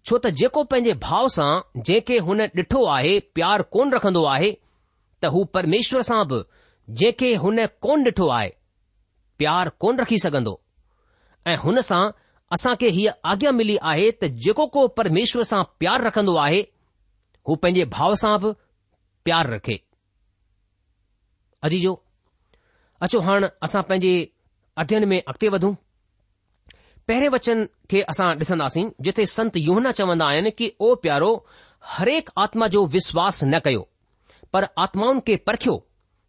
છો 0.10 0.16
તા 0.24 0.36
જેકો 0.40 0.62
પંજે 0.74 0.94
ભાવ 1.06 1.26
સા 1.38 1.52
જે 1.90 1.98
કે 2.10 2.16
હને 2.30 2.46
ડઠો 2.58 2.82
આહે 2.96 3.14
પ્યાર 3.36 3.62
કોન 3.78 3.90
રખંદો 3.98 4.22
આહે 4.34 4.50
તહુ 5.26 5.42
પરમેશ્વર 5.58 6.02
સાબ 6.12 6.32
જે 7.02 7.10
કે 7.22 7.30
હને 7.46 7.64
કોન 7.88 8.00
ડઠો 8.08 8.28
આય 8.38 8.52
પ્યાર 9.44 9.68
કોન 9.86 9.96
રાખી 10.04 10.24
સકંદો 10.26 10.54
એ 11.54 11.56
હને 11.66 11.82
સા 11.92 12.08
અસા 12.58 12.76
કે 12.84 12.88
હી 12.98 13.08
આગ્યા 13.30 13.58
મિલી 13.62 13.80
આહે 13.92 14.08
ત 14.20 14.34
જેકો 14.48 14.64
કો 14.76 14.82
પરમેશ્વર 15.00 15.44
સા 15.54 15.64
પ્યાર 15.84 16.02
રખંદો 16.10 16.34
આહે 16.46 16.60
હો 17.50 17.54
પંજે 17.66 17.84
ભાવ 17.96 18.14
સા 18.26 18.36
પ્યાર 19.26 19.46
રખે 19.56 19.76
અજી 21.68 21.84
જો 21.88 21.96
अचो 23.04 23.20
हाण 23.26 23.46
असां 23.64 23.82
पंहिंजे 23.88 24.14
अध्यन 24.82 25.04
में 25.10 25.18
अॻिते 25.28 25.50
वधूं 25.50 25.74
पहिरें 27.08 27.28
वचन 27.34 27.64
खे 27.92 28.02
असां 28.14 28.30
ॾिसंदासीं 28.42 28.88
जिथे 29.06 29.26
संत 29.34 29.58
युहना 29.68 29.92
चवंदा 30.00 30.26
आहिनि 30.32 30.50
कि 30.58 30.70
ओ 30.88 30.94
प्यारो 31.04 31.30
हरेक 31.94 32.30
आत्मा 32.44 32.68
जो 32.76 32.86
विश्वास 32.96 33.44
न 33.44 33.60
कयो 33.66 33.88
पर 34.54 34.66
आत्माउनि 34.86 35.22
खे 35.28 35.36
परखियो 35.48 35.76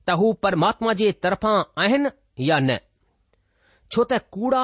त 0.09 0.17
हू 0.21 0.33
परमात्मा 0.47 0.93
जे 1.01 1.11
तरफां 1.27 1.55
आहिनि 1.87 2.13
या 2.51 2.59
न 2.69 2.79
छो 3.91 4.05
त 4.15 4.21
कूड़ा 4.39 4.63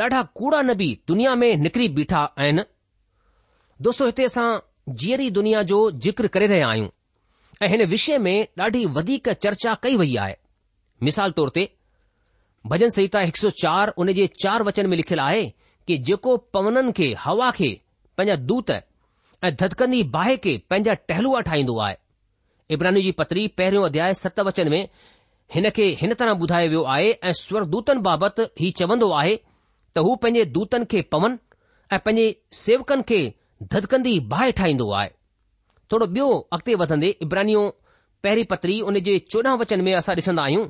ॾाढा 0.00 0.20
कूड़ा 0.38 0.60
न 0.62 0.74
बि 0.80 0.86
दुनिया 1.10 1.34
में 1.42 1.52
निकिरी 1.66 1.84
बीठा 2.00 2.22
आहिनि 2.40 2.62
दोस्तो 3.86 4.06
हिते 4.06 4.24
असां 4.32 4.48
जीअरी 5.02 5.28
दुनिया 5.38 5.62
जो 5.72 5.78
जिक्र 6.06 6.26
करे 6.34 6.46
रहिया 6.52 6.66
आहियूं 6.72 6.88
ऐं 7.64 7.68
हिन 7.74 7.86
विषय 7.94 8.18
में 8.26 8.36
ॾाढी 8.64 8.84
वधीक 8.98 9.28
चर्चा 9.46 9.74
कई 9.86 9.96
वई 10.02 10.16
आहे 10.24 10.34
मिसाल 11.04 11.30
तौर 11.36 11.50
ते 11.54 11.64
भजन 12.72 12.88
संहिता 12.90 13.20
हिकु 13.28 13.40
सौ 13.40 13.50
चार 13.62 13.92
उन 14.04 14.12
जे 14.14 14.26
चार 14.42 14.62
वचन 14.68 14.86
में 14.90 14.96
लिखियलु 14.96 15.22
आहे 15.22 15.44
कि 15.86 15.96
जेको 16.08 16.36
पवननि 16.56 16.92
खे 16.98 17.12
हवा 17.24 17.50
खे 17.58 17.68
पंहिंजा 18.18 18.36
दूत 18.50 18.70
ऐं 18.70 19.50
धतकंदी 19.60 20.02
बाहि 20.16 20.36
खे 20.46 20.56
पंहिंजा 20.70 20.94
टहलुआ 21.10 21.40
ठाहींदो 21.48 21.78
आहे 21.86 21.96
इब्रानी 22.76 23.02
जी 23.02 23.10
पतरी 23.20 23.46
पहिरियों 23.58 23.84
अध्याय 23.88 24.14
सत 24.20 24.40
वचन 24.48 24.68
में 24.70 24.82
हिन 25.54 25.68
खे 25.78 25.84
हिन 26.00 26.14
तरह 26.22 26.40
ॿुधायो 26.46 26.70
वियो 26.70 26.82
आहे 26.94 27.10
ऐं 27.28 27.32
स्वरदूतनि 27.40 28.00
बाबति 28.06 28.46
हीउ 28.60 28.70
चवंदो 28.78 29.10
आहे 29.22 29.36
त 29.36 29.98
हू 30.06 30.14
पंहिंजे 30.22 30.44
दूतनि 30.56 30.84
खे 30.94 31.02
पवन 31.14 31.38
ऐं 31.92 31.98
पंहिंजे 32.06 32.24
सेवकनि 32.62 33.02
खे 33.10 33.20
धतकंदी 33.74 34.18
बाहि 34.32 34.52
ठाहींदो 34.62 34.90
आहे 35.02 35.10
थोरो 35.92 36.06
ॿियो 36.16 36.26
अॻिते 36.56 36.74
वधंदे 36.82 37.08
इब्रानियो 37.28 37.62
पहिरीं 38.24 38.44
पतरी 38.54 38.80
उन 38.90 38.98
जे 39.10 39.18
चोॾहं 39.34 39.56
वचन 39.60 39.84
में 39.90 39.94
असां 40.00 40.16
ॾिसंदा 40.22 40.42
आहियूं 40.48 40.66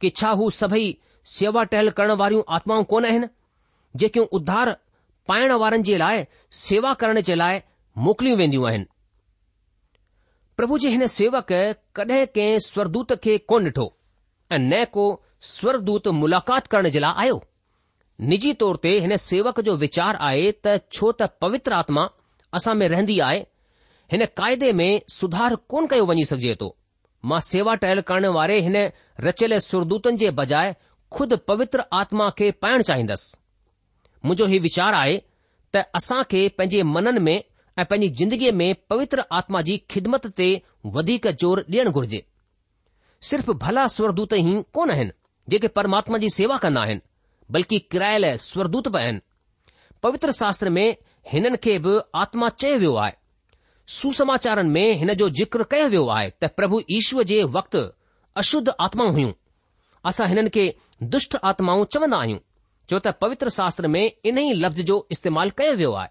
कि 0.00 0.08
छा 0.18 0.30
हू 0.40 0.48
सभई 0.58 0.96
सेवा 1.34 1.62
टहल 1.72 1.90
करण 2.00 2.10
वारियूं 2.18 2.42
आत्माऊं 2.54 2.84
कोन 2.92 3.04
आहिनि 3.04 3.28
जेकियूं 4.02 4.26
उधार 4.38 4.76
पाइण 5.28 5.52
वारनि 5.62 5.82
जे 5.88 5.96
लाइ 5.98 6.24
सेवा 6.62 6.92
करण 7.00 7.20
जे 7.28 7.34
लाइ 7.34 7.60
मोकिलियूं 8.06 8.38
वेंदियूं 8.38 8.66
आहिनि 8.68 8.84
प्रभु 10.56 10.78
जे 10.84 10.88
हिन 10.90 11.06
सेवक 11.16 11.52
कडहिं 11.96 12.26
कंहिं 12.34 12.58
स्वरदूत 12.68 13.12
खे 13.24 13.36
कोन 13.52 13.66
ॾिठो 13.70 13.88
ऐं 14.52 14.58
न 14.58 14.84
को 14.96 15.04
स्वरदूत 15.50 16.08
मुलाक़ात 16.22 16.66
करण 16.72 16.88
जे 16.96 16.98
लाइ 17.04 17.14
आयो 17.26 17.40
निजी 18.30 18.52
तौर 18.62 18.76
ते 18.86 18.94
हिन 19.04 19.16
सेवक 19.26 19.60
जो 19.68 19.76
वीचार 19.84 20.16
आहे 20.30 20.46
त 20.52 20.80
छो 20.96 21.10
त 21.18 21.30
पवित्र 21.46 21.72
आत्मा 21.82 22.06
असां 22.60 22.74
में 22.80 22.88
रहंदी 22.94 23.18
आहे 23.28 23.44
हिन 24.14 24.24
क़ाइदे 24.40 24.72
में 24.80 24.90
सुधार 25.20 25.54
कोन 25.74 25.86
कयो 25.94 26.06
वञी 26.12 26.24
सघिजे 26.32 26.54
थो 26.62 26.74
मां 27.26 27.38
सेवा 27.44 27.74
टहियलु 27.82 28.02
करण 28.08 28.26
वारे 28.34 28.58
हिन 28.66 28.76
रचियल 29.26 29.58
स्वरदूतनि 29.62 30.16
जे 30.16 30.30
बजाइ 30.40 30.72
खुद 31.16 31.34
पवित्र 31.48 31.84
आत्मा 32.00 32.28
खे 32.38 32.50
पाइण 32.64 32.82
चाहींदुसि 32.90 33.36
मुंहिंजो 34.24 34.46
हीउ 34.52 34.62
विचार 34.66 34.94
आहे 34.98 35.16
त 35.76 35.82
असां 36.00 36.22
खे 36.34 36.42
पंहिंजे 36.58 36.82
मननि 36.94 37.20
में 37.28 37.32
ऐं 37.36 37.84
पंहिंजी 37.94 38.08
जिंदगीअ 38.22 38.52
में 38.60 38.68
पवित्र 38.92 39.24
आत्मा 39.40 39.60
जी 39.70 39.76
ख़िदमत 39.94 40.26
ते 40.40 40.48
वधीक 40.98 41.26
ज़ोर 41.42 41.64
डि॒यणु 41.72 41.90
घुर्जे 41.98 42.22
सिर्फ़ 43.30 43.50
भला 43.66 43.86
स्वरदूत 43.98 44.32
ई 44.40 44.62
कोन 44.78 44.90
आहिनि 44.90 45.16
जेके 45.54 45.68
परमात्मा 45.80 46.18
जी 46.24 46.28
सेवा 46.38 46.58
कन्दा 46.66 46.82
आहिनि 46.88 47.00
बल्कि 47.56 47.78
किरायल 47.94 48.30
स्वरदूत 48.48 48.88
बि 48.96 49.02
आहिनि 49.02 49.20
पवित्र 50.06 50.32
शास्त्र 50.42 50.70
में 50.78 50.86
हिननि 51.32 51.56
खे 51.66 51.78
बि 51.88 51.98
आत्मा 52.24 52.48
चयो 52.64 52.78
वियो 52.84 52.94
आहे 53.04 53.16
सुसमाचारनि 53.96 54.68
में 54.70 54.92
हिन 55.00 55.12
जो 55.20 55.28
जिक्र 55.36 55.62
कयो 55.70 55.86
वियो 55.92 56.06
आहे 56.14 56.30
त 56.42 56.48
प्रभु 56.56 56.80
ईश्वर 56.94 57.22
जे 57.30 57.36
वक़्तु 57.56 57.80
अशुद्ध 58.40 58.72
आत्माऊं 58.86 59.12
हुयूं 59.18 59.30
असां 60.10 60.26
हिननि 60.32 60.50
खे 60.56 60.64
दुष्ट 61.14 61.36
आत्माऊं 61.50 61.84
चवंदा 61.96 62.16
आहियूं 62.24 62.38
छो 62.90 62.98
त 63.06 63.12
पवित्र 63.22 63.50
शास्त्र 63.58 63.88
में 63.94 64.02
इन 64.04 64.38
ई 64.42 64.52
लफ़्ज़ 64.64 64.82
जो 64.90 64.96
इस्तेमालु 65.16 65.52
कयो 65.60 65.72
वियो 65.80 65.92
आहे 66.00 66.10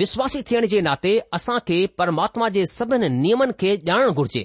विश्वासी 0.00 0.42
थियण 0.50 0.66
जे 0.74 0.80
नाते 0.88 1.12
असां 1.40 1.58
खे 1.68 1.84
परमात्मा 2.00 2.48
जे 2.56 2.64
सभिनि 2.72 3.08
नियमनि 3.18 3.58
खे 3.62 3.76
ॼाणण 3.90 4.10
घुर्जे 4.22 4.44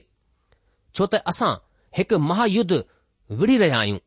छो 0.95 1.05
त 1.15 1.23
असां 1.33 1.53
हिकु 2.01 2.17
महायुद्ध 2.31 2.83
विढ़ी 3.39 3.57
रहिया 3.63 3.79
आहियूं 3.85 4.03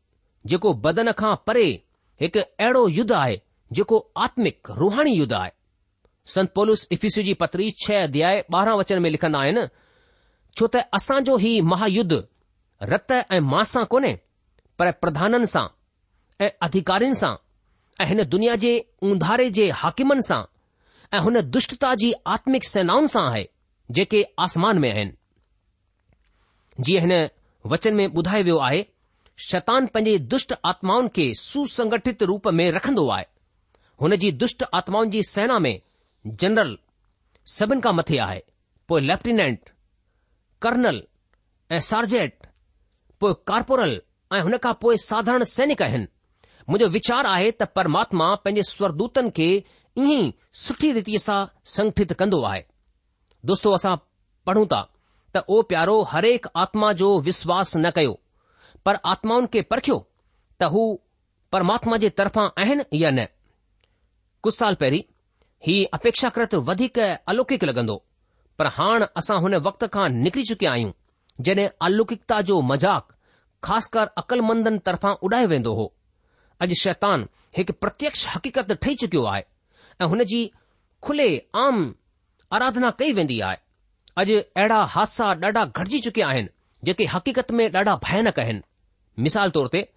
जेको 0.53 0.73
बदन 0.85 1.11
खां 1.23 1.33
परे 1.49 1.65
हिकु 2.25 2.45
अहिड़ो 2.45 2.87
युद्ध 2.99 3.11
आहे 3.23 3.41
जेको 3.81 4.05
आत्मिक 4.27 4.73
रुहाणी 4.83 5.17
युद्ध 5.17 5.33
आहे 5.41 5.51
संत 6.31 6.51
पोलूस 6.55 6.87
इफीसू 6.91 7.21
जी 7.27 7.33
पथरी 7.41 7.69
छह 7.85 8.01
अध्याय 8.03 8.39
ॿारहां 8.53 8.77
वचन 8.79 9.01
में 9.01 9.09
लिखंदा 9.09 9.39
आहिनि 9.39 9.63
छो 10.57 10.67
त 10.75 10.83
असांजो 10.97 11.35
ही 11.37 11.49
महायुद्ध 11.71 12.19
रत 12.91 13.11
ऐं 13.15 13.39
मा 13.53 13.63
सां 13.71 13.83
कोन्हे 13.93 14.13
पर 14.79 14.91
प्रधाननि 15.03 15.47
सां 15.55 15.65
ऐं 16.45 16.49
अधिकारिनि 16.67 17.15
सां 17.21 17.33
ऐं 18.01 18.07
हिन 18.13 18.23
दुनिया 18.35 18.55
जे 18.63 18.71
ऊंधारे 19.11 19.49
जे 19.57 19.69
हाकिमनि 19.83 20.21
सां 20.27 20.41
ऐं 21.13 21.19
हुन 21.27 21.41
दुष्टता 21.57 21.93
जी 22.03 22.13
आत्मिक 22.37 22.65
सेनाउनि 22.71 23.07
सां 23.17 23.25
आहे 23.31 23.45
जेके 23.99 24.23
आसमान 24.47 24.79
में 24.85 24.89
आहिनि 24.93 25.13
जीअं 26.83 27.01
हिन 27.07 27.17
वचन 27.75 27.95
में 27.95 28.05
ॿुधायो 28.07 28.43
वियो 28.45 28.57
आहे 28.69 28.85
शतान 29.49 29.85
पंहिंजी 29.97 30.17
दुष्ट 30.35 30.53
आत्माउनि 30.73 31.09
खे 31.15 31.33
सुसंगठित 31.43 32.23
रूप 32.31 32.47
में 32.61 32.69
रखंदो 32.79 33.07
आहे 33.17 33.25
हुन 34.01 34.15
जी 34.25 34.31
दुष्ट 34.45 34.63
आत्माउनि 34.81 35.11
जी 35.17 35.23
सेना 35.35 35.57
में 35.67 35.75
जनरल 36.25 36.77
सभिनि 37.53 37.81
खां 37.81 37.93
मथे 37.93 38.17
आहे 38.27 38.39
पोए 38.87 39.01
लेफ्टिनेंट 39.01 39.69
कर्नल 40.61 41.01
ऐं 41.71 41.79
सार्जेट 41.89 42.45
पोए 43.19 43.33
कार्पोरल 43.47 44.01
ऐं 44.35 44.41
हुन 44.41 44.57
खां 44.63 44.73
पोए 44.81 44.97
साधारण 45.07 45.43
सैनिक 45.55 45.81
आहिनि 45.87 46.07
मुंहिंजो 46.69 46.91
विचार 46.93 47.25
आहे 47.35 47.49
त 47.51 47.63
परमात्मा 47.75 48.33
पंहिंजे 48.43 48.63
स्वरदूतनि 48.71 49.31
खे 49.39 49.49
ईअं 50.07 50.31
सुठी 50.63 50.91
रीति 50.99 51.19
सां 51.27 51.39
संगठित 51.75 52.13
कन्दो 52.21 52.41
आहे 52.51 52.63
दोस्तो 53.51 53.71
असां 53.79 53.95
पढ़ूं 54.45 54.65
था 54.75 54.81
त 55.35 55.43
उहो 55.49 55.61
प्यारो 55.73 56.01
हरेक 56.13 56.45
आत्मा 56.63 56.91
जो 57.03 57.09
विश्वास 57.27 57.75
न 57.77 57.89
कयो 57.95 58.19
पर 58.85 58.97
आत्माउनि 59.15 59.47
खे 59.53 59.61
परखियो 59.73 59.97
त 60.59 60.63
हू 60.75 60.83
परमात्मा 61.51 61.97
जे 62.05 62.09
तरफां 62.21 62.47
आहिनि 62.63 62.87
या 63.03 63.11
न 63.19 63.25
कुझु 64.43 64.55
साल 64.57 64.75
पहिरीं 64.81 65.01
ही 65.67 65.75
अपेक्षाकृत 65.93 66.53
वधीक 66.69 66.97
अलौकिक 66.99 67.63
लॻंदो 67.63 67.95
पर 68.59 68.67
हाण 68.77 69.03
असां 69.17 69.37
हुन 69.41 69.53
वक़्त 69.67 69.85
खां 69.93 70.07
निकिरी 70.13 70.43
चुकिया 70.49 70.71
आहियूं 70.71 70.91
जॾहिं 71.47 71.67
अलौकिकता 71.87 72.39
जो 72.49 72.59
मज़ाक़ 72.71 73.13
ख़ासि 73.67 73.89
कर 73.93 74.07
अक़लमंदन 74.21 74.77
तरफां 74.89 75.13
उॾायो 75.27 75.47
वेंदो 75.53 75.73
हो 75.77 75.85
अॼु 76.65 76.75
शैतान 76.81 77.25
हिकु 77.57 77.73
प्रत्यक्ष 77.85 78.25
हकीकत 78.35 78.71
ठही 78.83 78.95
चुकियो 79.03 79.23
आहे 79.33 79.43
ऐं 80.01 80.07
हुन 80.13 80.23
जी 80.33 80.41
खुले 81.07 81.27
आम 81.63 81.79
आराधना 82.59 82.89
कई 82.99 83.13
वेंदी 83.21 83.39
आहे 83.49 83.57
अॼु 84.23 84.39
अहिड़ा 84.41 84.81
हादसा 84.97 85.29
ॾाढा 85.47 85.63
घटिजी 85.63 85.99
चुकिया 86.09 86.27
आहिनि 86.33 86.49
जेके 86.89 87.05
हक़ीक़त 87.15 87.51
में 87.59 87.65
ॾाढा 87.73 87.95
भयानक 88.07 88.39
आहिनि 88.45 88.61
मिसाल 89.27 89.49
तौर 89.59 89.67
ते 89.77 89.87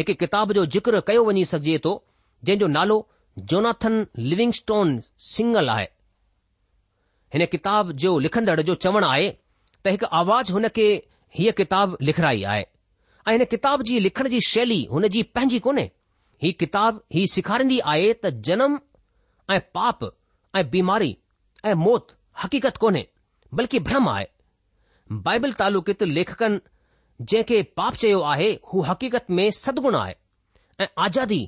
हिकु 0.00 0.14
किताब 0.24 0.52
जो 0.60 0.66
ज़िक्र 0.76 1.00
कयो 1.12 1.24
वञी 1.30 1.44
सघिजे 1.54 1.78
थो 1.86 1.96
जंहिंजो 2.44 2.66
नालो 2.78 3.00
जोनॉन 3.38 4.04
लिविंगस्टोन 4.18 5.00
सिंगल 5.26 5.68
आहे 5.70 5.86
हिन 7.34 7.44
किताब 7.52 7.92
जो 8.02 8.18
लिखंदड़ 8.18 8.60
जो 8.60 8.74
चवणु 8.74 9.06
आहे 9.06 9.28
त 9.84 9.88
हिकु 9.88 10.06
आवाज़ 10.18 10.52
हुन 10.52 10.68
खे 10.76 10.86
हीअ 11.38 11.52
किताब 11.56 11.96
लिखराई 12.08 12.42
आहे 12.52 12.60
ऐं 13.28 13.32
हिन 13.32 13.44
किताब 13.50 13.82
जी 13.88 13.98
लिखण 14.00 14.28
जी 14.28 14.40
शैली 14.48 14.82
हुन 14.90 15.08
जी 15.14 15.22
पंहिंजी 15.34 15.58
कोन्हे 15.66 15.84
हीउ 16.42 16.52
किताब 16.60 17.00
ही 17.14 17.26
सेखारींदी 17.34 17.78
आहे 17.94 18.12
त 18.12 18.30
जनम 18.48 18.78
ऐं 19.54 19.60
पाप 19.74 20.04
ऐं 20.56 20.68
बीमारी 20.70 21.16
ऐं 21.64 21.74
मौत 21.86 22.06
हक़ीक़त 22.42 22.76
कोन्हे 22.84 23.06
बल्कि 23.54 23.78
भ्रम 23.88 24.08
आहे 24.08 24.26
बाइबल 25.26 25.52
तालुकित 25.62 26.02
लेखकनि 26.16 26.58
जंहिंखे 27.20 27.62
पाप 27.76 27.94
चयो 28.02 28.20
आहे 28.34 28.50
हू 28.72 28.82
हक़ीक़त 28.90 29.26
में 29.36 29.50
सदगुण 29.64 29.96
आहे 30.04 30.14
ऐं 30.80 30.86
आज़ादी 31.04 31.42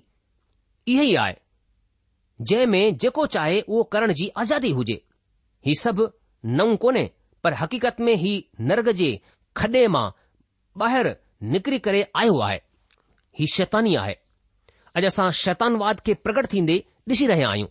इहो 0.88 1.02
ई 1.02 1.14
आहे 1.24 1.38
जंहिं 2.40 2.66
में 2.66 2.96
जेको 2.98 3.26
चाहे 3.26 3.60
उहो 3.60 3.82
करण 3.92 4.12
जी 4.12 4.28
आज़ादी 4.38 4.70
हुजे 4.78 5.00
ही 5.66 5.74
सभु 5.80 6.08
नओ 6.56 6.74
कोन्हे 6.76 7.10
पर 7.44 7.54
हक़ीक़त 7.60 7.96
में 8.00 8.14
ही 8.22 8.32
नर्ग 8.70 8.90
जे 9.00 9.10
खॾे 9.56 9.86
मां 9.94 10.08
ॿाहिरि 10.82 11.14
निकिरी 11.52 11.78
करे 11.86 12.06
आयो 12.16 12.38
आहे 12.46 12.60
ही 13.38 13.46
शैतानी 13.54 13.94
आहे 14.02 14.14
अॼु 14.96 15.06
असां 15.06 15.30
शैतानवाद 15.42 16.00
खे 16.06 16.14
प्रगट 16.26 16.52
थींदे 16.52 16.82
ॾिसी 17.10 17.26
रहिया 17.26 17.48
आहियूं 17.50 17.68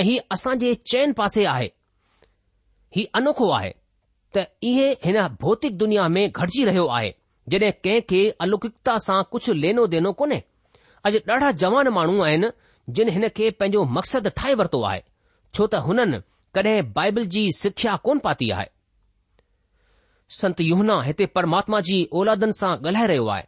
ऐं 0.00 0.04
हीउ 0.08 0.22
असां 0.32 0.54
जे 0.58 0.74
चयन 0.92 1.12
पासे 1.20 1.44
आहे 1.54 1.70
ही 2.96 3.04
अनोखो 3.20 3.50
आहे 3.60 3.70
त 4.36 4.46
इहे 4.72 4.90
हिन 5.04 5.22
भौतिक 5.40 5.76
दुनिया 5.78 6.08
में 6.16 6.24
घटिजी 6.30 6.64
रहियो 6.64 6.86
आहे 6.98 7.14
जॾहिं 7.50 7.70
कंहिंखे 7.84 8.28
अलौकिकता 8.46 8.96
सां 9.08 9.22
कुझु 9.32 9.52
लेनो 9.66 9.86
देनो 9.94 10.12
कोन्हे 10.22 10.42
अॼु 11.06 11.18
ॾाढा 11.34 11.50
जवान 11.64 11.88
माण्हू 11.98 12.22
आहिनि 12.28 12.48
जिन 12.90 13.08
हिन 13.10 13.28
खे 13.36 13.50
पंहिंजो 13.58 13.84
मक़सदु 13.96 14.30
ठाहे 14.36 14.54
वरितो 14.54 14.82
आहे 14.84 15.02
छो 15.54 15.66
त 15.66 15.74
हुननि 15.86 16.18
कॾहिं 16.56 16.92
बाइबल 16.94 17.26
जी 17.34 17.48
सिख्या 17.58 17.94
कोन 18.06 18.18
पाती 18.26 18.50
आहे 18.56 18.66
संत 20.38 20.60
युहना 20.60 21.00
हिते 21.02 21.26
परमात्मा 21.36 21.80
जी 21.88 21.98
औलादनि 22.20 22.52
सां 22.60 22.72
ॻाल्हाए 22.88 23.06
रहियो 23.06 23.26
आहे 23.34 23.44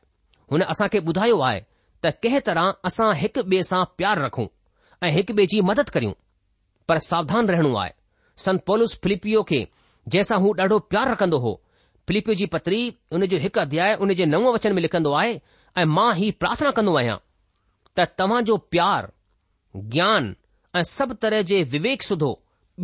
हुन 0.53 0.61
असां 0.73 0.89
खे 0.93 1.01
ॿुधायो 1.11 1.41
आहे 1.49 1.61
त 2.05 2.13
कंहिं 2.23 2.41
तरह 2.47 2.73
असां 2.91 3.13
हिकु 3.23 3.43
ॿिए 3.43 3.63
सां 3.71 3.85
प्यार 3.99 4.19
रखूं 4.27 4.47
ऐं 5.03 5.11
हिकु 5.17 5.33
ॿिए 5.39 5.47
जी 5.53 5.61
मदद 5.71 5.91
करियूं 5.97 6.13
पर 6.89 6.99
सावधान 7.11 7.49
रहणो 7.55 7.75
आहे 7.83 7.93
संत 8.45 8.61
पोलस 8.67 8.99
फिलिपियो 9.05 9.43
खे 9.51 9.61
जंहिंसां 10.09 10.39
हू 10.45 10.55
ॾाढो 10.61 10.79
प्यारु 10.95 11.13
रखंदो 11.13 11.39
हो 11.45 11.53
फिलिपियो 12.09 12.35
जी 12.43 12.47
पत्री 12.57 12.81
हुन 13.15 13.27
जो 13.33 13.39
हिकु 13.45 13.61
अध्याय 13.61 13.95
हुन 14.05 14.15
जे 14.21 14.25
नव 14.33 14.49
वचन 14.57 14.75
में 14.79 14.83
लिखंदो 14.83 15.13
आहे 15.23 15.41
ऐं 15.79 15.85
मां 15.99 16.09
ही 16.21 16.31
प्रार्थना 16.45 16.71
कंदो 16.81 16.97
आहियां 17.03 17.17
त 17.97 18.07
तव्हांजो 18.19 18.57
प्यारु 18.75 19.09
ज्ञान 19.95 20.35
ऐं 20.77 20.83
सभु 20.91 21.15
तरह 21.25 21.43
जे 21.51 21.63
विवेक 21.75 22.03
सुधो 22.03 22.31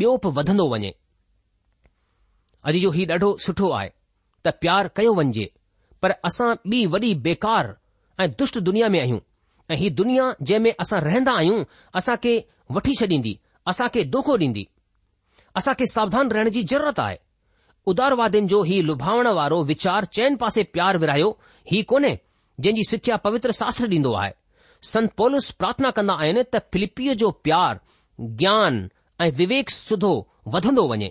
ॿियो 0.00 0.16
बि 0.24 0.28
वधंदो 0.38 0.68
वञे 0.72 0.90
अॼु 2.70 2.78
जो 2.84 2.90
हीउ 2.96 3.06
ॾाढो 3.12 3.30
सुठो 3.46 3.70
आहे 3.78 3.88
त 4.46 4.52
प्यारु 4.64 4.88
कयो 4.96 5.12
वञिजे 5.20 5.46
पर 6.02 6.10
असां 6.28 6.50
ॿी 6.74 6.84
वॾी 6.94 7.14
बेकार 7.26 7.72
ऐं 8.20 8.28
दुष्ट 8.38 8.58
दुनिया 8.68 8.88
में 8.94 9.00
आहियूं 9.00 9.18
ऐं 9.70 9.76
हीउ 9.82 9.94
दुनिया 10.02 10.32
जंहिं 10.42 10.60
में 10.64 10.72
असां 10.84 11.00
रहंदा 11.06 11.32
आहियूं 11.42 11.64
असां 12.00 12.16
खे 12.26 12.34
वठी 12.76 12.94
छॾींदी 13.02 13.38
असां 13.72 13.88
खे 13.94 14.04
दोखो 14.16 14.36
ॾींदी 14.46 14.64
असां 15.60 15.74
खे 15.82 15.86
सावधान 15.92 16.30
रहण 16.36 16.48
जी 16.56 16.62
ज़रूरत 16.72 17.00
आहे 17.06 17.16
उदारवादियुनि 17.92 18.48
जो 18.48 18.62
हीउ 18.72 18.82
लुभावण 18.88 19.28
वारो 19.40 19.62
वीचार 19.72 20.04
चइनि 20.16 20.36
पासे 20.42 20.62
प्यार 20.74 20.98
विरायो 21.04 21.30
हीउ 21.72 21.84
कोन्हे 21.92 22.14
जंहिंजी 22.60 22.88
सिख्या 22.90 23.16
पवित्र 23.28 23.52
शास्त्र 23.62 23.88
ॾींदो 23.96 24.12
आहे 24.22 24.32
संत 24.86 25.12
पौलुस 25.16 25.50
प्रार्थना 25.62 25.90
कंदा 25.96 26.14
आहिनि 26.24 26.42
त 26.52 26.58
फिलिपीअ 26.74 27.12
जो 27.18 27.26
प्यार 27.48 27.80
ज्ञान 28.38 28.78
ऐं 29.20 29.28
विवेक 29.40 29.70
सुधो 29.74 30.08
वधंदो 30.54 30.86
वञे 30.92 31.10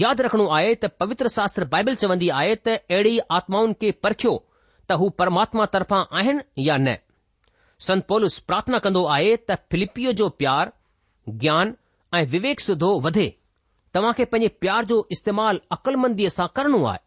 यादि 0.00 0.22
रखणो 0.26 0.46
आहे 0.56 0.74
त 0.82 0.90
पवित्र 1.02 1.28
शास्त्र 1.36 1.64
बाइबल 1.76 1.94
चवंदी 2.02 2.28
आहे 2.40 2.54
त 2.54 2.68
अहिड़ी 2.76 3.14
आत्माउनि 3.38 3.74
खे 3.84 3.90
परखियो 4.06 4.34
त 4.88 4.98
हू 5.02 5.08
परमात्मा 5.22 5.66
तरफां 5.76 6.02
आहिनि 6.22 6.66
या 6.66 6.76
न 6.82 6.94
संत 7.86 8.06
पौलस 8.12 8.38
प्रार्थना 8.50 8.78
कंदो 8.88 9.04
आहे 9.16 9.32
त 9.44 9.58
फिलिपीअ 9.74 10.12
जो 10.20 10.28
प्यार 10.42 10.72
ज्ञान 11.46 11.74
ऐं 12.14 12.22
विवेक 12.36 12.60
सुधो 12.66 12.92
वधे 13.08 13.26
तव्हां 13.98 14.12
खे 14.20 14.24
पंहिंजे 14.34 14.56
प्यार 14.66 14.84
जो 14.92 15.00
इस्तेमालु 15.18 15.64
अक़लमंदीअ 15.78 16.36
सां 16.38 16.50
करणो 16.60 16.84
आहे 16.92 17.02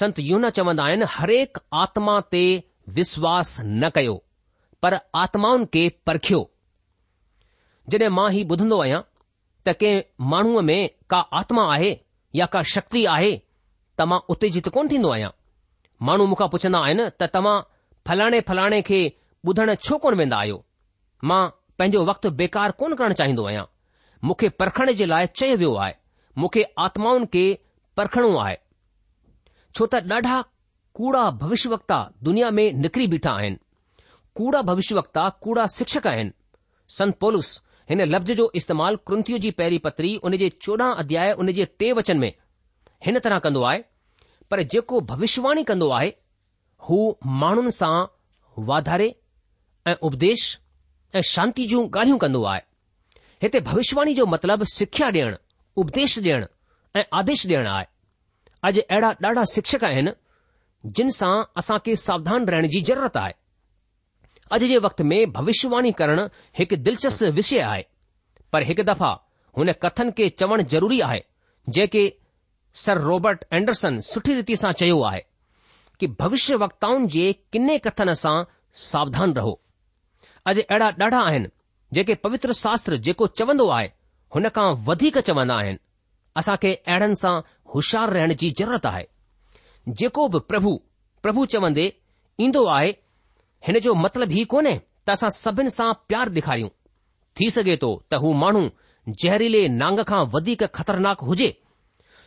संत 0.00 0.18
युना 0.30 0.50
चवंदा 0.60 0.84
आहिनि 0.88 1.12
हरेक 1.18 1.58
आत्मा 1.84 2.20
ते 2.36 2.44
विश्वास 3.02 3.56
न 3.80 3.88
कयो 4.00 4.22
पर 4.84 4.94
आत्माउनि 5.18 5.64
खे 5.74 5.82
परखियो 6.06 6.38
जॾहिं 7.92 8.08
मां 8.16 8.24
ही 8.32 8.40
ॿुधंदो 8.54 8.80
आहियां 8.84 8.98
त 9.68 9.72
के 9.82 9.92
माण्हूअ 10.32 10.62
में 10.70 10.80
का 11.12 11.20
आत्मा 11.40 11.62
आहे 11.74 11.92
या 12.40 12.46
का 12.56 12.62
शक्ति 12.72 13.04
आहे 13.14 13.30
त 13.98 14.06
मां 14.10 14.18
उतेजित 14.34 14.68
कोन 14.74 14.88
थींदो 14.90 15.10
आहियां 15.14 15.30
माण्हू 16.08 16.26
मूंखां 16.32 16.48
पुछंदा 16.56 16.82
आहिनि 16.88 17.06
त 17.22 17.30
तव्हां 17.36 17.54
फलाणे 18.10 18.40
फलाणे 18.50 18.80
खे 18.90 19.00
ॿुधण 19.50 19.74
छो 19.86 19.98
कोन 20.04 20.18
वेंदा 20.22 20.42
आहियो 20.44 20.58
मां 21.32 21.40
पंहिंजो 21.78 22.04
वक़्तु 22.12 22.34
बेकार 22.44 22.76
कोन 22.84 22.94
करणु 23.00 23.18
चाहींदो 23.24 23.48
आहियां 23.52 23.64
मूंखे 24.26 24.48
परखण 24.60 24.92
जे 25.00 25.06
लाइ 25.14 25.32
चयो 25.38 25.56
वियो 25.64 25.72
आहे 25.88 25.96
मूंखे 26.44 26.62
आत्माउनि 26.88 27.30
खे 27.36 27.46
परखणो 28.00 28.34
आहे 28.44 28.56
छो 29.74 29.92
त 29.92 30.06
ॾाढा 30.18 30.40
कूड़ा 31.00 31.24
भविष्यवक्ता 31.44 32.02
दुनिया 32.30 32.56
में 32.58 32.66
निकिरी 32.84 33.12
बीठा 33.14 33.38
आहिनि 33.40 33.63
कूड़ा 34.36 34.60
भविष्यवक्ता 34.68 35.28
कूड़ा 35.42 35.66
शिक्षक 35.74 36.06
आहिनि 36.06 36.30
संत 36.96 37.18
पोलस 37.20 37.50
हिन 37.90 38.00
लफ़्ज़ 38.14 38.32
जो 38.38 38.50
इस्तेमालु 38.60 38.98
कृंतियूं 39.08 39.38
जी 39.40 39.50
पहिरीं 39.60 39.78
पत्री 39.84 40.14
उन 40.28 40.36
जे 40.42 40.48
चोॾहं 40.62 40.94
अध्याय 41.02 41.32
उन 41.44 41.52
जे 41.58 41.64
टे 41.78 41.92
वचन 42.00 42.18
में 42.18 42.32
हिन 43.06 43.18
तरह 43.26 43.38
कंदो 43.46 43.62
आहे 43.70 43.82
पर 44.50 44.62
जेको 44.74 45.00
भविष्यवाणी 45.10 45.64
कंदो 45.70 45.88
आहे 45.98 46.12
हू 46.88 46.98
माण्हुनि 47.42 47.70
सां 47.78 47.94
वाधारे 48.70 49.08
ऐं 49.90 49.94
उपदेश 50.08 50.42
ऐं 51.16 51.22
शांति 51.32 51.66
जूं 51.74 51.84
ॻाल्हियूं 51.98 52.18
कंदो 52.26 52.42
आहे 52.54 52.62
हिते 53.42 53.60
भविष्यवाणी 53.70 54.14
जो 54.20 54.26
मतिलबु 54.34 54.64
सिख्या 54.74 55.08
ॾियणु 55.18 55.36
उपदेश 55.84 56.18
ॾियणु 56.24 56.46
ऐं 57.00 57.04
आदेश 57.20 57.46
ॾियणु 57.46 57.68
आहे 57.76 57.86
अॼु 58.68 58.80
अहिड़ा 58.90 59.10
ॾाढा 59.28 59.44
शिक्षक 59.54 59.84
आहिनि 59.92 60.12
जिन 60.96 61.08
सां 61.20 61.32
असांखे 61.62 61.96
सावधान 62.08 62.46
रहण 62.54 62.68
जी 62.76 62.80
ज़रूरत 62.92 63.16
आहे 63.24 63.34
अॼु 64.52 64.66
जे 64.70 64.78
वक्त 64.84 65.00
में 65.10 65.18
भविष्यवाणी 65.32 65.92
करणु 66.00 66.24
हिकु 66.58 66.76
दिलचस्प 66.86 67.22
विषय 67.36 67.58
आहे 67.68 67.84
पर 68.52 68.62
हिकु 68.70 68.82
दफ़ा 68.92 69.10
हुन 69.58 69.72
कथन 69.82 70.10
खे 70.18 70.28
चवणु 70.42 70.62
ज़रूरी 70.74 71.00
आहे 71.08 71.22
जेके 71.76 72.02
सर 72.84 72.98
रोबर्ट 73.06 73.44
एंडरसन 73.52 74.00
सुठी 74.10 74.34
रीति 74.34 74.56
सां 74.62 74.72
चयो 74.82 75.00
आहे 75.10 75.22
कि 76.00 76.06
भविष्य 76.20 76.56
वक्ताउनि 76.62 77.06
जे 77.14 77.32
किने 77.52 77.78
कथन 77.86 78.12
सां 78.22 78.36
सावधान 78.88 79.32
रहो 79.38 79.60
अॼु 80.52 80.60
अहिड़ा 80.68 80.88
ॾाढा 81.04 81.20
आहिनि 81.28 81.48
जेके 81.98 82.14
पवित्र 82.26 82.52
शास्त्र 82.62 82.96
जेको 83.08 83.26
चवंदो 83.40 83.68
आहे 83.76 83.90
हुन 84.34 84.48
खां 84.56 84.66
वधीक 84.88 85.18
चवंदा 85.30 85.54
आहिनि 85.60 85.78
असां 86.42 86.56
खे 86.64 86.74
अहिड़नि 86.74 87.16
सां 87.22 87.34
होशियार 87.74 88.12
रहण 88.18 88.34
जी 88.42 88.50
ज़रूरत 88.60 88.86
आहे 88.92 89.06
जेको 90.02 90.28
बि 90.36 90.38
प्रभु 90.52 90.74
प्रभु 91.22 91.44
चवंदे 91.54 91.92
ईंदो 92.44 92.64
आहे 92.78 92.92
हिन 93.66 93.78
जो 93.84 93.92
मतिलबु 94.04 94.34
ई 94.40 94.44
कोन्हे 94.52 94.72
त 95.06 95.08
असां 95.16 95.28
सभिनि 95.42 95.70
सां 95.78 95.88
प्यार 96.08 96.26
ॾेखारियूं 96.38 96.68
थी 97.36 97.46
सघे 97.56 97.76
थो 97.84 97.90
त 98.10 98.18
हू 98.22 98.32
माण्हू 98.42 98.62
ज़हरीले 99.22 99.62
नांग 99.82 99.98
खां 100.10 100.20
वधीक 100.34 100.62
ख़तरनाक 100.76 101.24
हुजे 101.28 101.48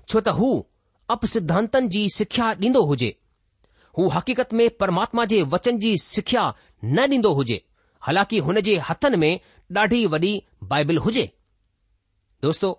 छो 0.09 0.19
त 0.27 0.33
हू 0.39 0.47
अपसिद्धांतनि 1.15 1.89
जी 1.95 2.01
सिख्या 2.17 2.47
ॾींदो 2.65 2.81
हुजे 2.91 3.09
हू 3.97 4.07
हक़ीक़त 4.15 4.53
में 4.59 4.65
परमात्मा 4.81 5.25
जे 5.33 5.41
वचन 5.53 5.77
जी 5.85 5.91
सिख्या 6.05 6.43
न 6.95 7.05
ॾींदो 7.19 7.33
हुजे 7.41 7.59
हालांकि 8.07 8.39
हुन 8.49 8.61
जे 8.69 8.75
हथनि 8.89 9.17
में 9.25 9.33
ॾाढी 9.83 10.01
वॾी 10.15 10.33
बाइबिल 10.73 10.97
हुजे 11.05 11.25
दोस्तो 12.45 12.69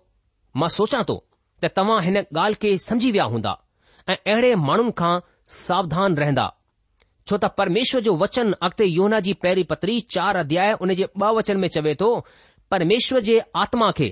मां 0.61 0.69
सोचा 0.81 1.03
थो 1.11 1.17
त 1.63 1.75
तव्हां 1.79 2.01
हिन 2.09 2.17
ॻाल्हि 2.39 2.61
खे 2.65 2.77
समझी 2.89 3.11
विया 3.17 3.25
हूंदा 3.35 3.53
ऐं 4.13 4.17
अहिड़े 4.33 4.55
माण्हुनि 4.69 4.95
खां 5.01 5.15
सावधान 5.65 6.17
रहंदा 6.23 6.47
छो 7.29 7.37
त 7.45 7.45
परमेश्वर 7.61 8.01
जो 8.05 8.13
वचन 8.21 8.53
अॻिते 8.67 8.85
योना 8.85 9.19
जी 9.25 9.33
पहिरीं 9.45 9.65
पत्री 9.71 9.99
चार 10.15 10.37
अध्याय 10.43 10.73
उन 10.85 10.93
जे 11.01 11.09
ब 11.23 11.31
वचन 11.39 11.57
में 11.65 11.69
चवे 11.75 11.95
थो 12.03 12.09
परमेश्वर 12.71 13.21
जे 13.29 13.35
आत्मा 13.65 13.91
खे 13.99 14.09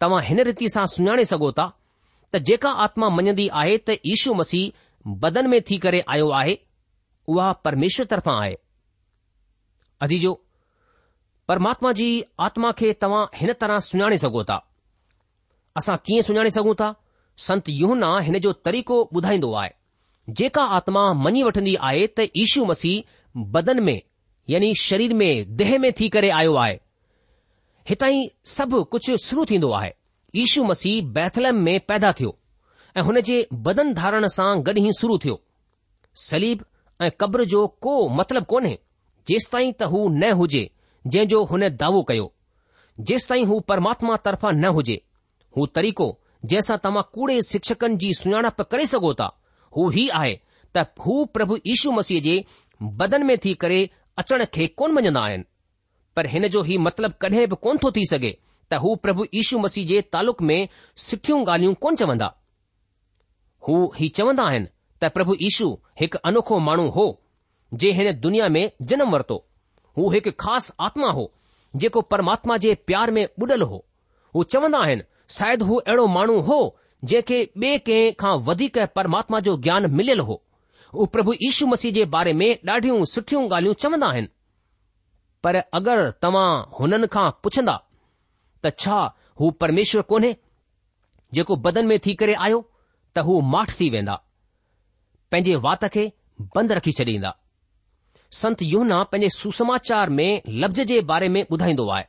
तव्हां 0.00 0.20
हिन 0.28 0.40
रीति 0.50 0.68
सां 0.74 0.84
सुञाणे 0.94 1.24
सघो 1.32 1.50
था 1.58 1.66
त 2.34 2.40
जेका 2.50 2.70
आत्मा 2.86 3.08
मञंदी 3.16 3.48
आहे 3.62 3.76
त 3.88 3.96
ईशू 4.12 4.34
मसीह 4.42 5.14
बदन 5.26 5.50
में 5.54 5.60
थी 5.70 5.78
करे 5.86 6.02
आयो 6.16 6.28
आहे 6.42 6.54
उहा 7.34 7.50
परमेश्वर 7.66 8.06
तरफ़ा 8.16 8.36
आहे 8.44 8.54
अदीजो 10.06 10.32
परमात्मा 11.52 11.92
जी 12.00 12.08
आत्मा 12.48 12.72
खे 12.82 12.92
तव्हां 13.06 13.24
हिन 13.40 13.52
तरह 13.64 13.78
सुञाणे 13.90 14.18
सघो 14.26 14.44
था 14.52 14.60
असां 15.82 15.96
कीअं 16.06 16.28
सुञाणे 16.30 16.50
सघूं 16.58 16.74
था 16.84 16.94
संत 17.48 17.68
युहना 17.82 18.18
हिन 18.30 18.38
जो 18.48 18.52
तरीक़ो 18.68 18.98
ॿुधाईंदो 19.20 19.52
आहे 19.62 19.72
जेका 20.28 20.62
आत्मा 20.76 21.00
मञी 21.24 21.42
वठंदी 21.46 21.74
आहे 21.88 22.06
त 22.18 22.26
ईशू 22.42 22.64
मसीह 22.66 23.44
बदन 23.56 23.82
में 23.88 24.00
यानी 24.50 24.74
शरीर 24.82 25.12
में 25.22 25.56
देह 25.56 25.76
में 25.78 25.90
थी 26.00 26.08
करे 26.14 26.30
आयो 26.40 26.54
आहे 26.62 26.78
हितां 27.88 28.08
ई 28.12 28.22
सभु 28.56 28.82
कुझु 28.94 29.16
शुरू 29.24 29.44
थींदो 29.50 29.70
आहे 29.80 29.90
ईशू 30.44 30.64
मसीह 30.70 31.02
बैथलम 31.18 31.56
में 31.66 31.78
पैदा 31.88 32.12
थियो 32.20 32.36
ऐं 32.96 33.02
हुन 33.08 33.20
जे 33.28 33.36
बदन 33.66 33.92
धारण 34.00 34.26
सां 34.36 34.48
गॾु 34.70 34.74
ई 34.86 34.92
शुरू 35.00 35.18
थियो 35.24 35.40
सलीब 36.28 36.64
ऐं 37.02 37.10
क़ब्र 37.20 37.44
जो 37.54 37.66
को 37.86 37.94
मतिलबु 38.20 38.46
कोन्हे 38.54 38.76
जेस 39.28 39.48
ताईं 39.52 39.72
त 39.72 39.90
हू 39.92 40.08
न 40.08 40.32
हुजे 40.40 40.64
जंहिं 41.12 41.26
जो 41.28 41.44
हुन 41.52 41.68
दावो 41.84 42.02
कयो 42.12 42.32
जेसताईं 43.10 43.44
हू 43.46 43.58
परमात्मा 43.72 44.16
तर्फ़ा 44.24 44.50
न 44.50 44.72
हुजे 44.78 45.00
हू 45.56 45.66
तरीक़ो 45.76 46.06
जंहिंसां 46.50 46.76
तव्हां 46.84 47.02
कूड़े 47.14 47.40
शिक्षकनि 47.52 47.96
जी 48.04 48.12
सुञाणप 48.18 48.60
करे 48.74 48.86
सघो 48.94 49.12
था 49.20 49.28
हू 49.76 49.88
हीउ 49.94 50.08
आहे 50.18 50.34
त 50.76 50.84
हू 51.04 51.14
प्रभु 51.36 51.56
ईशू 51.72 51.90
मसीह 51.92 52.20
जे 52.26 52.34
बदन 53.00 53.22
में 53.26 53.36
थी 53.44 53.54
करे 53.62 53.78
अचण 54.22 54.44
खे 54.54 54.66
कोन 54.80 54.92
मञंदा 54.94 55.20
आहिनि 55.28 55.44
पर 56.16 56.26
हिन 56.34 56.46
जो 56.56 56.64
ई 56.72 56.76
मतिलबु 56.86 57.16
कॾहिं 57.24 57.46
बि 57.52 57.56
कोन 57.66 57.78
थो 57.84 57.90
थी 57.96 58.04
सघे 58.12 58.32
त 58.70 58.74
हू 58.84 58.94
प्रभु 59.06 59.24
इीशू 59.40 59.58
मसीह 59.64 59.86
जे 59.92 60.00
तालुक़ 60.16 60.42
में 60.50 60.58
सुठियूं 61.06 61.40
ॻाल्हियूं 61.46 61.74
कोन 61.86 61.96
चवंदा 62.02 62.28
हू 63.68 63.76
हीउ 63.96 64.10
चवंदा 64.18 64.44
आइन 64.52 64.68
त 65.02 65.10
प्रभु 65.16 65.34
ईशू 65.50 65.68
हिकु 66.00 66.18
अनोखो 66.30 66.58
माण्हू 66.68 66.88
हो 66.98 67.06
जे 67.82 67.92
हिन 67.98 68.12
दुनिया 68.26 68.48
में 68.56 68.62
जनमु 68.92 69.10
वरतो 69.16 69.38
हू 69.96 70.10
हिकु 70.16 70.30
ख़ासि 70.44 70.72
आत्मा 70.90 71.10
हो 71.18 71.24
जेको 71.82 72.00
परमात्मा 72.14 72.56
जे 72.66 72.74
प्यार 72.90 73.10
में 73.18 73.24
बुडल 73.42 73.62
हो 73.72 73.84
हू 74.34 74.42
चवंदा 74.54 74.78
आहिनि 74.88 75.02
शायदि 75.38 75.64
हू 75.70 75.76
अहिड़ो 75.86 76.06
माण्हू 76.18 76.40
हो 76.50 76.60
जंहिंखे 77.10 77.38
बे 77.62 77.76
कंहिं 77.86 78.12
खां 78.20 78.34
वधीक 78.44 78.76
परमात्मा 78.96 79.40
जो 79.46 79.56
ज्ञान 79.64 79.90
मिलियल 79.98 80.20
हो 80.28 80.36
हू 80.94 81.06
प्रभु 81.14 81.32
यीशू 81.42 81.66
मसीह 81.72 81.92
जे 81.96 82.04
बारे 82.16 82.32
में 82.40 82.46
ॾाढियूं 82.70 83.04
सुठियूं 83.12 83.42
ॻाल्हियूं 83.48 83.74
चवंदा 83.84 84.06
आहिनि 84.14 84.28
पर 85.44 85.56
अगरि 85.78 86.06
तव्हां 86.22 86.48
हुननि 86.78 87.06
खां 87.16 87.28
पुछंदा 87.46 87.74
त 88.64 88.72
छा 88.84 88.98
हू 89.40 89.50
परमेश्वर 89.64 90.02
कोन्हे 90.12 90.36
जेको 91.38 91.56
बदन 91.68 91.86
में 91.92 91.98
थी 92.06 92.14
करे 92.22 92.34
आयो 92.48 92.60
त 93.14 93.26
हू 93.28 93.40
माठ 93.54 93.78
थी 93.80 93.90
वेंदा 93.96 94.14
पंहिंजे 95.32 95.56
वात 95.66 95.84
खे 95.96 96.04
बंदि 96.56 96.74
रखी 96.80 96.92
छॾींदा 97.00 97.34
संत 98.40 98.62
युना 98.72 99.02
पंहिंजे 99.10 99.28
सुसमाचार 99.38 100.10
में 100.20 100.30
लफ़्ज़ 100.62 100.80
जे 100.92 101.00
बारे 101.12 101.28
में 101.36 101.44
ॿुधाईंदो 101.52 101.86
आहे 101.96 102.04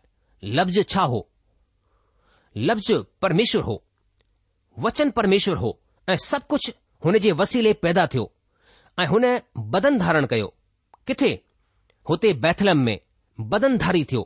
लफ़्ज़ 0.59 0.79
छा 0.95 1.01
हो 1.15 1.19
लफ़्ज़ 2.69 2.93
परमेश्वर 3.21 3.61
हो 3.71 3.75
वचन 4.83 5.09
परमेश्वर 5.17 5.57
हो 5.57 5.77
ऐं 6.09 6.15
सभु 6.23 6.45
कुझु 6.49 6.71
हुन 7.05 7.17
जे 7.25 7.31
वसीले 7.41 7.71
पैदा 7.83 8.05
थियो 8.13 8.31
ऐं 8.99 9.05
हुन 9.07 9.25
बदन 9.73 9.97
धारण 9.97 10.25
कयो 10.31 10.53
किथे 11.07 11.29
हुते 12.09 12.33
बैथलम 12.45 12.77
में 12.87 12.99
बदन 13.53 13.77
धारी 13.77 14.03
थियो 14.11 14.21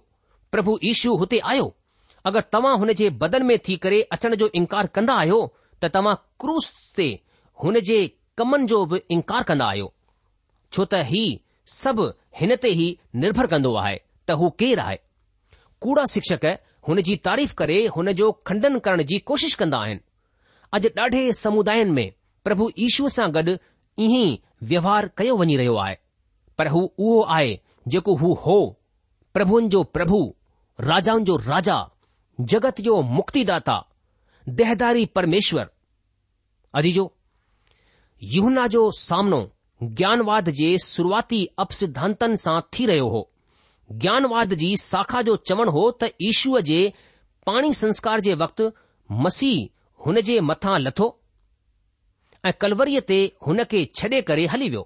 प्रभु 0.52 0.78
ईशू 0.92 1.16
हुते 1.18 1.40
आयो 1.52 1.74
अगरि 2.30 2.44
तव्हां 2.54 2.78
हुन 2.80 2.94
जे 3.02 3.10
बदन 3.24 3.46
में 3.46 3.58
थी 3.68 3.76
करे 3.84 4.02
अचण 4.18 4.36
जो 4.42 4.50
इनकार 4.62 4.88
कंदा 4.96 5.14
आहियो 5.24 5.40
त 5.84 5.90
तव्हां 5.96 6.16
क्रूस 6.44 6.72
ते 6.98 7.08
हुन 7.64 7.80
जे 7.92 8.00
कमन 8.38 8.66
जो 8.74 8.86
बि 8.92 9.02
इनकार 9.18 9.44
कंदा 9.52 9.66
आहियो 9.74 9.94
छो 10.74 10.86
त 10.86 11.04
ही 11.12 11.24
सभु 11.78 12.10
हिन 12.40 12.56
ते 12.66 12.70
ई 12.84 12.88
निर्भर 13.26 13.48
कंदो 13.56 13.74
आहे 13.86 13.96
त 14.30 14.40
हो 14.42 14.50
केरु 14.64 14.82
आहे 14.86 15.00
कूड़ा 15.86 16.04
शिक्षक 16.14 16.46
हुन 16.88 17.02
जी 17.10 17.16
तारीफ़ 17.30 17.54
करे 17.62 17.80
हुन 17.98 18.12
जो 18.24 18.32
खंडन 18.50 18.78
करण 18.90 19.04
जी 19.14 19.18
कोशिश 19.32 19.54
कंदा 19.64 19.78
आहिनि 19.88 20.02
अॼु 20.78 20.90
ॾाढे 21.02 21.22
समुदायनि 21.34 21.92
में 21.92 22.10
प्रभु 22.48 22.66
ईशू 22.88 23.10
सां 23.14 23.28
गॾु 23.36 23.54
ई 24.06 24.40
व्यवहार 24.72 25.08
कयो 25.18 25.36
वञी 25.38 25.56
रहियो 25.62 25.76
आहे 25.86 25.96
पर 26.58 26.68
हू 26.74 26.80
उहो 27.06 27.22
आहे 27.36 27.56
जेको 27.96 28.14
हू 28.20 28.34
हो 28.46 28.58
प्रभुउनि 29.38 29.68
जो 29.76 29.82
प्रभु 29.96 30.20
राजाउनि 30.90 31.26
जो 31.30 31.36
राजा 31.46 31.78
जगत 32.54 32.82
जो 32.88 33.02
मुक्तिदाता 33.16 33.78
देहदारी 34.60 35.06
परमेश्वर 35.20 35.70
अजी 36.82 36.92
जो 37.00 37.08
यहना 38.36 38.68
जो 38.76 38.84
सामनो 39.00 39.42
ज्ञानवाद 40.02 40.50
जे 40.62 40.70
शुरुआती 40.88 41.46
अपसिदांतनि 41.66 42.38
सां 42.46 42.60
थी 42.78 42.86
रहियो 42.92 43.08
हो 43.16 43.24
ज्ञानवाद 44.06 44.54
जी 44.64 44.76
शाखा 44.84 45.22
जो 45.32 45.36
चवणु 45.52 45.72
हो 45.80 45.90
त 46.02 46.10
ईशूअ 46.30 46.62
जे 46.72 46.82
पाणी 47.52 47.74
संस्कार 47.84 48.20
जे 48.30 48.34
वक़्तु 48.44 48.72
मसीह 49.28 49.68
हुन 50.06 50.20
जे 50.28 50.40
मथां 50.50 50.78
लथो 50.82 51.08
ऐं 52.46 52.52
कलवरीअ 52.62 53.02
ते 53.10 53.18
हुन 53.48 53.64
खे 53.72 53.80
छॾे 54.02 54.22
करे 54.30 54.46
हली 54.56 54.68
वियो 54.74 54.84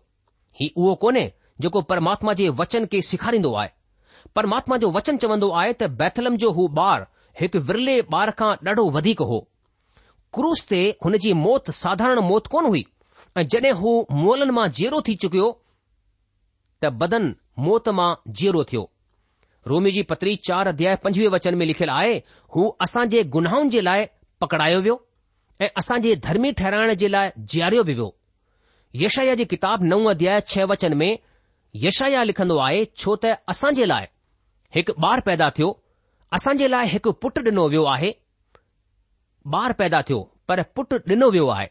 ही 0.59 0.69
उहो 0.77 0.93
कोन्हे 1.03 1.25
जेको 1.65 1.81
परमात्मा 1.91 2.33
जे 2.39 2.47
वचन 2.61 2.85
खे 2.93 3.01
सेखारींदो 3.09 3.53
आहे 3.63 3.69
परमात्मा 4.39 4.77
जो 4.85 4.89
वचन 4.97 5.17
चवन्दो 5.25 5.49
आहे 5.61 5.73
त 5.81 5.89
बैथलम 5.99 6.37
जो 6.43 6.51
हू 6.59 6.65
ॿार 6.85 7.05
हिकु 7.41 7.59
विरले 7.69 7.97
ॿार 8.15 8.31
खां 8.39 8.51
ॾाढो 8.69 8.85
वधीक 8.95 9.21
हो 9.33 9.39
क्रूस 10.37 10.63
ते 10.71 10.81
हुन 11.05 11.17
जी 11.25 11.33
मौत 11.43 11.69
साधारण 11.81 12.19
मौत 12.31 12.47
कोन 12.55 12.65
हुई 12.73 12.83
ऐं 13.37 13.43
जड॒हिं 13.55 13.73
हू 13.83 13.93
मोलन 14.23 14.51
मां 14.57 14.65
जीरो 14.79 15.01
थी 15.09 15.15
चुकियो 15.25 15.51
त 16.83 16.93
बदन 17.03 17.29
मौत 17.67 17.89
मां 18.01 18.09
जीरो 18.41 18.63
थियो 18.73 18.83
रोमी 19.73 19.91
जी 19.95 20.01
पतरी 20.13 20.35
चार 20.49 20.67
अध्याय 20.73 20.95
पंजवीह 21.07 21.29
वचन 21.39 21.55
में 21.59 21.65
लिखियलु 21.65 21.93
आहे 21.99 22.15
हू 22.55 22.67
असांजे 22.87 23.23
गुनाहनि 23.37 23.69
जे 23.77 23.81
लाइ 23.89 24.07
पकड़ायो 24.43 24.79
वियो 24.85 24.95
ऐं 25.61 25.67
असांजे 25.79 26.13
धर्मी 26.23 26.51
ठहिराइण 26.59 26.93
जे 27.01 27.07
लाइ 27.11 27.29
जियारियो 27.53 27.83
वियो 27.89 27.97
वियो 27.97 28.07
यशया 29.03 29.35
जी 29.41 29.45
किताब 29.53 29.83
नव 29.91 30.09
अध्याय 30.13 30.41
छह 30.53 30.65
वचन 30.71 30.93
में 31.01 31.11
यशया 31.83 32.23
लिखंदो 32.29 32.57
आहे 32.67 32.81
छो 33.03 33.15
त 33.25 33.31
असां 33.53 33.71
जे 33.81 33.85
लाइ 33.91 34.07
हिकु 34.77 34.95
ॿारु 35.05 35.25
पैदा 35.29 35.49
थियो 35.59 35.69
असां 36.39 36.55
जे 36.63 36.67
लाइ 36.75 36.91
हिकु 36.95 37.13
पुट 37.25 37.39
ॾिनो 37.47 37.65
वियो 37.75 37.85
आहे 37.93 38.11
ॿार 39.61 39.75
पैदा 39.83 40.01
थियो 40.11 40.19
पर 40.51 40.63
पुट 40.79 40.93
ॾिनो 41.13 41.29
वियो 41.37 41.47
आहे 41.55 41.69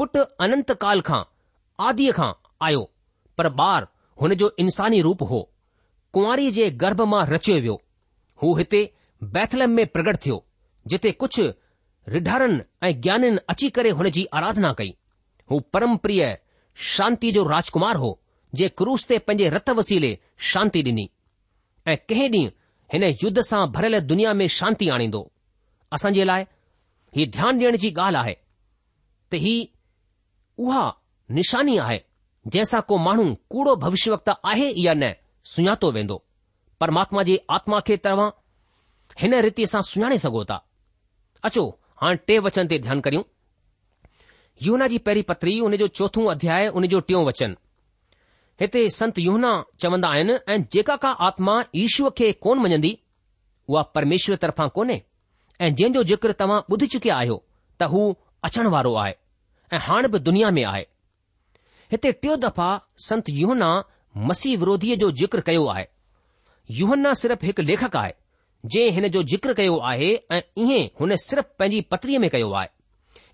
पुटु 0.00 0.26
अनंत 0.46 0.72
काल 0.86 1.04
खां 1.12 1.22
आदीअ 1.90 2.18
खां 2.20 2.30
आयो 2.68 2.82
पर 3.38 3.52
ॿार 3.70 3.88
हुन 4.22 4.34
जो 4.44 4.50
इन्सानी 4.66 5.00
रूप 5.08 5.26
हो 5.32 5.40
कुंआरी 6.16 6.50
जे 6.60 6.70
गर्भ 6.84 7.06
मां 7.16 7.22
रचयो 7.34 7.60
वियो 7.66 7.76
हू 8.42 8.54
हिते 8.62 8.82
बैथलम 9.38 9.80
में 9.80 9.86
प्रगट 9.98 10.24
थियो 10.26 10.40
जिते 10.92 11.10
कुझु 11.24 11.52
रिढारनि 12.08 12.60
ऐं 12.82 12.92
ज्ञाननि 13.00 13.36
अची 13.50 13.68
करे 13.76 13.90
हुन 13.98 14.08
जी 14.10 14.24
आराधना 14.38 14.72
कई 14.78 14.94
हू 15.50 15.58
परम 15.72 15.96
प्रिय 16.04 16.36
शांती 16.94 17.30
जो 17.32 17.44
राजकुमार 17.48 17.96
हो 18.04 18.18
जे 18.54 18.68
क्रूस 18.78 19.06
ते 19.08 19.18
पंहिंजे 19.26 19.48
रत 19.56 19.70
वसीले 19.78 20.16
शांती 20.52 20.82
ॾिनी 20.82 21.06
ऐं 21.88 21.96
कंहिं 22.08 22.28
ॾींहुं 22.30 22.48
हिन 22.92 23.04
युद्ध 23.22 23.40
सां 23.48 23.66
भरियल 23.72 23.98
दुनिया 24.10 24.32
में 24.38 24.46
शांती 24.58 24.88
आणींदो 24.94 25.22
असां 25.92 26.12
जे 26.12 26.24
लाइ 26.24 26.44
ही 27.16 27.26
ध्यानु 27.36 27.58
ॾियण 27.64 27.76
जी 27.82 27.92
ॻाल्हि 27.98 28.18
आहे 28.20 28.34
त 29.32 29.40
ही 29.44 29.54
उहा 30.58 30.90
निशानी 31.38 31.76
आहे 31.84 31.98
जंहिंसां 32.46 32.80
को 32.88 32.96
माण्हू 33.04 33.24
कूड़ो 33.50 33.74
भविष्य 33.84 34.10
वक़्त 34.12 34.30
आहे 34.30 34.70
या 34.84 34.94
न 35.02 35.12
सुञातो 35.54 35.90
वेंदो 35.92 36.16
परमात्मा 36.80 37.22
जी 37.28 37.38
आत्मा 37.56 37.78
खे 37.86 37.96
तव्हां 38.04 38.30
हिन 39.20 39.34
रीति 39.48 39.66
सां 39.72 39.80
सुञाणे 39.90 40.18
सघो 40.24 40.44
था 40.50 40.58
अचो 41.48 41.64
हाणे 42.02 42.16
टे 42.28 42.38
वचन 42.44 42.66
ते 42.70 42.76
ध्यानु 42.84 43.00
करियूं 43.04 43.22
यूना 44.66 44.86
जी 44.92 44.96
पहिरीं 45.06 45.22
पतरी 45.28 45.58
हुन 45.58 45.76
जो 45.82 45.86
चोथो 45.98 46.24
अध्याय 46.30 46.70
जो 46.94 47.00
टियों 47.08 47.24
वचन 47.26 47.54
हिते 48.60 48.80
संत 48.94 49.18
यूना 49.18 49.50
चवंदा 49.80 50.08
आहिनि 50.14 50.34
ऐं 50.52 50.58
जेका 50.72 50.96
का 51.04 51.08
आत्मा 51.26 51.54
ईश्व 51.82 52.08
खे 52.18 52.32
कोन 52.46 52.58
मञंदी 52.64 52.90
उहा 53.68 53.82
परमेश्वर 53.96 54.36
तर्फ़ां 54.44 54.68
कोन्हे 54.78 54.96
ऐं 55.60 55.74
जंहिंजो 55.80 56.02
जिक्र 56.10 56.32
तव्हां 56.42 56.60
ॿुधी 56.72 56.86
चुकिया 56.94 57.16
आहियो 57.20 57.36
त 57.80 57.88
हू 57.94 58.00
अचण 58.48 58.66
वारो 58.74 58.94
आहे 59.04 59.14
ऐं 59.74 59.78
हाणे 59.88 60.08
बि 60.14 60.18
दुनिया 60.30 60.50
में 60.58 60.62
आहे 60.72 60.84
हिते 61.92 62.12
टियों 62.22 62.38
दफ़ा 62.46 62.70
संत 63.10 63.30
यूहना 63.42 63.70
मसीह 64.32 64.58
विरोधीअ 64.64 64.96
जो 65.04 65.10
जिक्र 65.22 65.40
कयो 65.50 65.66
आहे 65.76 65.86
युहन्ना 66.80 67.14
सिर्फ़ु 67.22 67.46
हिकु 67.50 67.62
लेखक 67.70 67.96
आहे 68.02 68.12
जंहिं 68.64 68.90
हिन 68.92 69.08
जो 69.14 69.22
जिक्र 69.30 69.52
कयो 69.54 69.76
आहे 69.90 70.10
ऐं 70.32 70.40
इएं 70.62 70.88
हुन 71.00 71.14
सिर्फ़ 71.22 71.46
पंहिंजी 71.58 71.80
पतिरी 71.92 72.18
में 72.24 72.28
कयो 72.30 72.50
आहे 72.58 72.68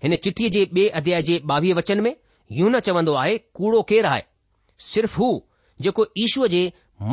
हिन 0.03 0.15
चिठीअ 0.23 0.49
जे 0.55 0.63
ॿिए 0.75 0.87
अध्याय 0.99 1.21
जे 1.27 1.39
ॿावीह 1.51 1.73
वचन 1.79 2.01
में 2.05 2.13
यून 2.59 2.79
चवंदो 2.87 3.13
आहे 3.23 3.37
कूड़ो 3.59 3.81
केरु 3.91 4.07
आहे 4.07 4.23
सिर्फ़ु 4.87 5.23
हू 5.23 5.39
जेको 5.87 6.05
ईश्वर 6.25 6.47
जे 6.55 6.61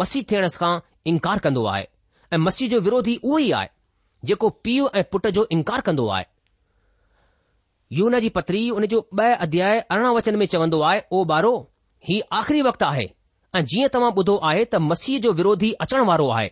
मसीह 0.00 0.24
थियण 0.30 0.46
सां 0.56 0.70
इनकार 1.12 1.38
कन्दो 1.46 1.64
आहे 1.74 1.84
ऐं 2.32 2.38
मसीह 2.44 2.68
जो 2.68 2.80
विरोधी 2.88 3.16
उहो 3.22 3.38
ई 3.38 3.50
आहे 3.58 3.68
जेको 4.30 4.48
पीउ 4.64 4.88
ऐं 4.94 5.02
पुट 5.12 5.26
जो 5.38 5.46
इनकार 5.58 5.80
कंदो 5.88 6.06
आहे 6.16 6.24
यौन 7.98 8.18
जी 8.20 8.28
पतरी 8.38 8.66
हुन 8.68 8.86
जो 8.94 9.06
ब॒ 9.14 9.34
अध्याय 9.48 9.78
अरिड़हं 9.78 10.14
वचन 10.14 10.36
में 10.38 10.46
चवंदो 10.52 10.80
आहे 10.90 11.00
ओ 11.12 11.24
ॿारो 11.34 11.52
हीउ 12.08 12.22
आख़िरी 12.38 12.62
वक़्तु 12.70 12.84
आहे 12.86 13.08
ऐं 13.56 13.64
जीअं 13.74 13.88
तव्हां 13.94 14.12
ॿुधो 14.22 14.36
आहे 14.50 14.64
त 14.74 14.82
मसीह 14.90 15.18
जो 15.28 15.32
विरोधी 15.42 15.72
अचण 15.86 16.04
वारो 16.12 16.28
आहे 16.38 16.50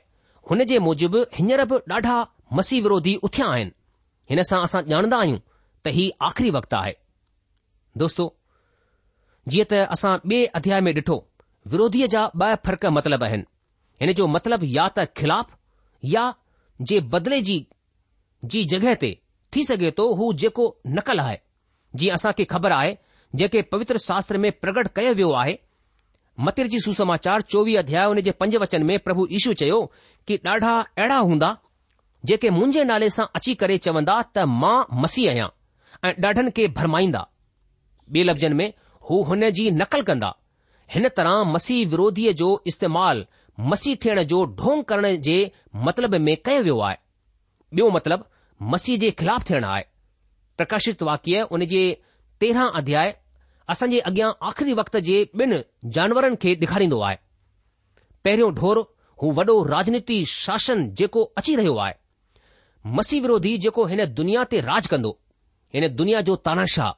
हुन 0.51 0.65
जे 0.71 0.79
मुजिब 0.87 1.15
हींअर 1.35 1.65
बि 1.69 1.77
ॾाढा 1.95 2.17
मसीह 2.53 2.83
विरोधी 2.83 3.15
उथिया 3.29 3.47
आहिनि 3.53 3.71
हिन 4.31 4.43
सां 4.49 4.61
असां 4.65 4.83
ॼाणदा 4.91 5.19
आहियूं 5.21 5.39
त 5.85 5.89
हीउ 5.97 6.11
आख़री 6.29 6.51
वक़्तु 6.57 6.77
आहे 6.77 6.93
दोस्तो 8.03 8.27
जीअं 9.53 9.67
त 9.71 9.81
असां 9.97 10.13
ॿिए 10.29 10.45
अध्याय 10.61 10.81
में 10.87 10.93
ॾिठो 10.99 11.17
विरोधीअ 11.73 12.07
जा 12.15 12.27
ब 12.37 12.55
फ़र्क 12.65 12.87
मतिलब 12.99 13.25
आहिनि 13.25 13.45
हिन 14.03 14.13
जो 14.21 14.27
मतिलब 14.37 14.61
या 14.77 14.87
त 14.99 15.07
ख़िलाफ़ 15.17 15.51
या 16.15 16.25
जे 16.91 17.01
बदिले 17.15 17.41
जी 18.53 18.65
जगहि 18.73 18.95
ते 19.03 19.11
थी 19.55 19.63
सघे 19.65 19.91
थो 19.99 20.05
हू 20.21 20.33
जेको 20.43 20.65
नकल 20.97 21.19
आहे 21.25 21.37
जीअं 22.01 22.15
असां 22.15 22.33
खे 22.39 22.45
ख़बर 22.55 22.73
आहे 22.81 22.97
जेके 23.41 23.61
पवित्र 23.75 23.99
शास्त्र 24.09 24.39
में 24.43 24.51
प्रगट 24.65 24.89
कयो 24.97 25.13
वियो 25.21 25.31
आहे 25.43 25.57
मतिर 26.47 26.67
जी 26.73 26.79
सुसमाचार 26.85 27.41
चोवीह 27.53 27.79
अध्याय 27.79 28.07
हुन 28.11 28.21
जे 28.27 28.31
पंज 28.43 28.57
वचन 28.63 28.83
में 28.87 28.99
प्रभु 29.03 29.27
चयो 29.61 29.79
कि 30.29 30.37
ॾाढा 30.47 30.75
अहिड़ा 30.81 31.17
हूंदा 31.17 31.57
जेके 32.29 32.51
मुंहिंजे 32.51 32.85
नाले 32.91 33.09
सां 33.15 33.27
अची 33.41 33.55
करे 33.63 33.77
चवंदा 33.87 34.15
त 34.27 34.45
मां 34.63 34.77
मसीह 35.05 35.31
आहियां 35.33 35.49
ऐं 36.09 36.13
ॾाढनि 36.29 36.51
खे 36.59 36.69
भरमाईंदा 36.81 37.23
ॿिए 38.15 38.23
लफ़्ज़नि 38.29 38.55
में 38.61 38.71
हू 39.11 39.19
हुन 39.29 39.49
जी 39.59 39.71
नकल 39.81 40.03
कंदा 40.11 40.31
हिन 40.95 41.09
तरह 41.19 41.43
मसीह 41.57 41.87
विरोधीअ 41.95 42.33
जो 42.41 42.49
इस्तेमालु 42.73 43.25
मसीह 43.73 43.97
थियण 44.05 44.23
जो 44.33 44.41
ढोंग 44.61 44.83
करण 44.93 45.17
जे 45.29 45.37
मतिलब 45.89 46.15
में 46.29 46.37
कयो 46.49 46.63
वियो 46.67 46.79
आहे 46.87 46.97
ॿियो 47.81 47.89
मतिलबु 47.97 48.67
मसीह 48.75 48.99
जे 49.05 49.11
ख़िलाफ़ु 49.21 49.49
थियण 49.51 49.65
आहे 49.75 49.85
प्रकाशित 50.61 51.03
वाक्य 51.11 51.47
हुन 51.53 51.65
जे 51.75 51.83
तेरहं 52.45 52.81
अध्याय 52.83 53.15
असांजे 53.75 53.99
अॻियां 54.13 54.31
आख़िरी 54.51 54.73
वक़्त 54.83 54.97
जे 55.11 55.21
ॿिनि 55.45 55.63
जानवरनि 55.99 56.37
खे 56.45 56.55
ॾेखारींदो 56.65 57.01
आहे 57.11 57.17
पहिरियों 58.25 58.53
ढोरो 58.61 58.83
हू 59.23 59.31
वॾो 59.33 59.55
राजनीति 59.65 60.25
शासन 60.29 60.89
जेको 61.01 61.23
अची 61.39 61.55
रहियो 61.57 61.75
आहे 61.83 61.93
मसीह 62.97 63.21
विरोधी 63.23 63.57
जेको 63.65 63.85
हिन 63.91 64.05
दुनिया 64.15 64.45
ते 64.53 64.61
राज 64.69 64.87
कंदो 64.95 65.13
हिन 65.75 65.95
दुनिया 65.97 66.21
जो 66.29 66.37
तानाशाह 66.49 66.91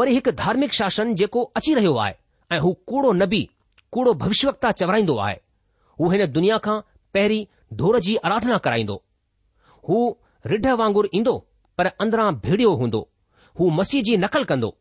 वरी 0.00 0.14
हिकु 0.14 0.30
धार्मिक 0.42 0.72
शासन 0.80 1.14
जेको 1.20 1.42
अची 1.60 1.74
रहियो 1.74 1.94
आहे 2.04 2.14
ऐं 2.54 2.58
हू 2.64 2.72
कूड़ो 2.90 3.12
नबी 3.22 3.42
कूड़ो 3.92 4.14
भविष्यकता 4.24 4.70
चवराईंदो 4.82 5.16
आहे 5.26 5.36
हू 6.00 6.10
हिन 6.10 6.26
दुनिया 6.32 6.58
खां 6.66 6.78
पहिरीं 7.14 7.44
ढोर 7.80 8.00
जी 8.08 8.16
आराधना 8.28 8.58
कराईंदो 8.66 9.02
हू 9.88 9.98
रिढ 10.52 10.66
वांगुर 10.82 11.08
ईंदो 11.14 11.36
पर 11.78 11.86
अंदरां 12.02 12.28
भीड़ियो 12.46 12.74
हूंदो 12.82 13.06
हू 13.60 13.70
मसीह 13.78 14.02
जी 14.08 14.16
नकल 14.26 14.44
कंदो 14.52 14.76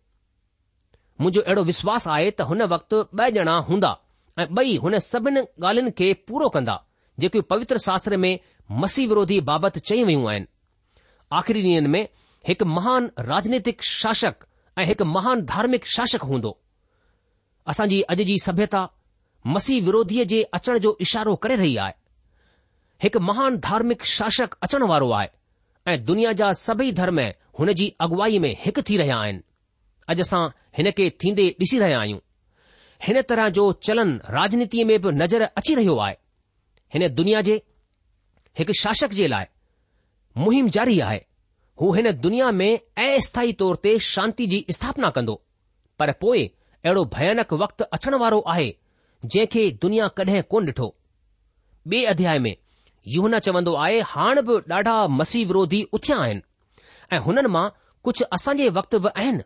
मुंहिंजो 1.21 1.41
अहिड़ो 1.41 1.63
विश्वास 1.71 2.07
आहे 2.17 2.29
त 2.31 2.41
हुन 2.51 2.61
वक़्तु 2.75 2.97
ॿ 3.19 3.37
ॼणा 3.41 3.55
हूंदा 3.69 3.91
ऐं 4.39 4.45
ॿई 4.59 4.75
हुन 4.83 4.97
सभिनि 5.05 5.41
ॻाल्हियुनि 5.67 5.91
खे 5.97 6.11
पूरो 6.27 6.47
कंदा 6.49 6.75
जेकियूं 7.19 7.43
पवित्र 7.49 7.77
शास्त्र 7.85 8.17
में 8.25 8.39
मसीह 8.81 9.07
विरोधी 9.07 9.39
बाबति 9.49 9.79
चई 9.89 10.03
वयूं 10.09 10.29
आहिनि 10.31 10.45
आख़िरी 11.39 11.63
ॾींहनि 11.63 11.87
में 11.95 12.07
हिकु 12.47 12.65
महान 12.75 13.09
राजनीतिक 13.31 13.81
शासक 13.83 14.45
ऐं 14.79 14.85
हिकु 14.91 15.05
महान 15.15 15.41
धार्मिक 15.53 15.85
शासक 15.95 16.23
हूंदो 16.29 16.51
असांजी 17.73 18.01
अॼु 18.13 18.23
जी 18.29 18.37
सभ्यता 18.45 18.81
मसीह 19.55 19.83
विरोधीअ 19.89 20.25
जे 20.33 20.41
अचण 20.59 20.77
जो 20.85 20.95
इशारो 21.07 21.35
करे 21.45 21.55
रही 21.63 21.75
आहे 21.85 21.93
हिकु 23.03 23.19
महान 23.31 23.57
धार्मिक 23.67 24.05
शासक 24.15 24.55
अचण 24.67 24.83
वारो 24.93 25.11
आहे 25.19 25.27
ऐं 25.93 25.97
दुनिया 26.05 26.31
जा 26.43 26.51
सभई 26.63 26.91
धर्म 27.01 27.19
हुन 27.59 27.73
जी 27.81 27.93
अॻुवाई 28.07 28.39
में 28.45 28.53
हिकु 28.65 28.81
थी 28.89 28.97
रहिया 29.03 29.17
आहिनि 29.25 29.43
अॼु 30.13 30.19
असां 30.27 30.43
हिन 30.77 30.91
खे 31.01 31.09
थींदे 31.23 31.47
ॾिसी 31.61 31.79
रहिया 31.85 31.99
आहियूं 31.99 32.19
हिन 33.07 33.21
तरह 33.29 33.49
जो 33.57 33.71
चलन 33.83 34.09
राजनीतिअ 34.35 34.85
में 34.87 34.99
बि 35.01 35.11
नज़र 35.17 35.43
अची 35.57 35.75
रहियो 35.75 35.95
आहे 36.05 36.15
हिन 36.93 37.07
दुनिया 37.15 37.41
जे 37.49 37.61
हिकु 38.59 38.73
शासक 38.81 39.11
जे 39.19 39.27
लाइ 39.27 39.45
मुहिम 40.37 40.67
जारी 40.77 40.99
आहे 41.07 41.17
हू 41.81 41.93
हिन 41.95 42.11
दुनिया 42.21 42.49
में 42.59 42.79
अस्थाई 43.03 43.53
तौर 43.61 43.75
ते 43.83 43.97
शांती 44.13 44.47
जी 44.53 44.65
स्थापना 44.77 45.09
कंदो 45.17 45.41
पर 45.99 46.11
पोइ 46.23 46.43
अहिड़ो 46.85 47.05
भयानक 47.15 47.53
वक़्तु 47.63 47.83
अचण 47.97 48.15
वारो 48.23 48.39
आहे 48.55 48.67
जंहिंखे 49.25 49.63
दुनिया 49.85 50.07
कॾहिं 50.19 50.41
कोन 50.53 50.65
ॾिठो 50.71 50.89
ॿिए 51.93 52.05
अध्याय 52.11 52.39
में 52.45 52.55
यूह 53.15 53.27
न 53.29 53.39
चवन्दो 53.47 53.73
आहे 53.85 53.99
हाणे 54.13 54.41
बि 54.49 54.59
ॾाढा 54.75 54.95
मसीह 55.19 55.45
विरोधी 55.47 55.81
उथिया 55.97 56.17
आहिनि 56.23 57.15
ऐं 57.15 57.19
हुननि 57.27 57.49
मां 57.57 57.65
कुझु 58.07 58.25
असांजे 58.37 58.69
वक़्त 58.79 58.95
बि 59.05 59.09
आहिनि 59.17 59.43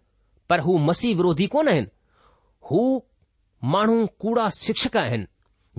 पर 0.49 0.59
हू 0.67 0.77
मसीह 0.89 1.15
विरोधी 1.21 1.47
कोन 1.55 1.69
आहिनि 1.73 1.87
हू 2.71 2.81
माण्हू 3.71 4.05
कूड़ा 4.19 4.47
शिक्षक 4.59 4.97
आहिनि 4.97 5.25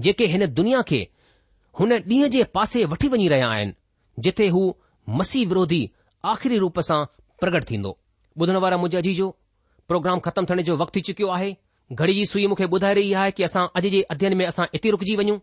जेके 0.04 0.26
हिन 0.34 0.46
दुनिया 0.58 0.80
खे 0.88 1.06
हुन 1.80 1.92
ॾींहं 1.98 2.28
जे 2.34 2.42
पासे 2.56 2.84
वठी 2.92 3.08
वञी 3.12 3.26
रहिया 3.28 3.48
आहिनि 3.54 3.72
जिथे 4.24 4.48
हू 4.54 4.60
मसीह 5.20 5.46
विरोधी 5.48 5.80
आख़िरी 6.32 6.58
रूप 6.64 6.78
सां 6.88 7.04
प्रगट 7.40 7.68
थींदो 7.70 7.96
ॿुधण 8.40 8.56
वारा 8.64 8.76
मुंहिंजे 8.76 8.96
अजी 8.98 9.14
जो 9.14 9.28
प्रोग्राम 9.88 10.18
ख़तमु 10.26 10.46
थियण 10.50 10.62
जो 10.68 10.76
वक़्तु 10.82 10.98
थी 10.98 11.00
चुकियो 11.08 11.28
आहे 11.36 11.50
घड़ी 11.92 12.14
जी 12.14 12.24
सुई 12.26 12.46
मूंखे 12.52 12.64
ॿुधाए 12.76 12.94
रही 13.00 13.12
आहे 13.22 13.30
की 13.36 13.42
असां 13.48 13.66
अॼु 13.80 13.88
जे 13.94 14.02
अध्यन 14.16 14.36
में 14.40 14.44
असां 14.46 14.66
इते 14.80 14.90
रुकिजी 14.96 15.16
वञूं 15.22 15.38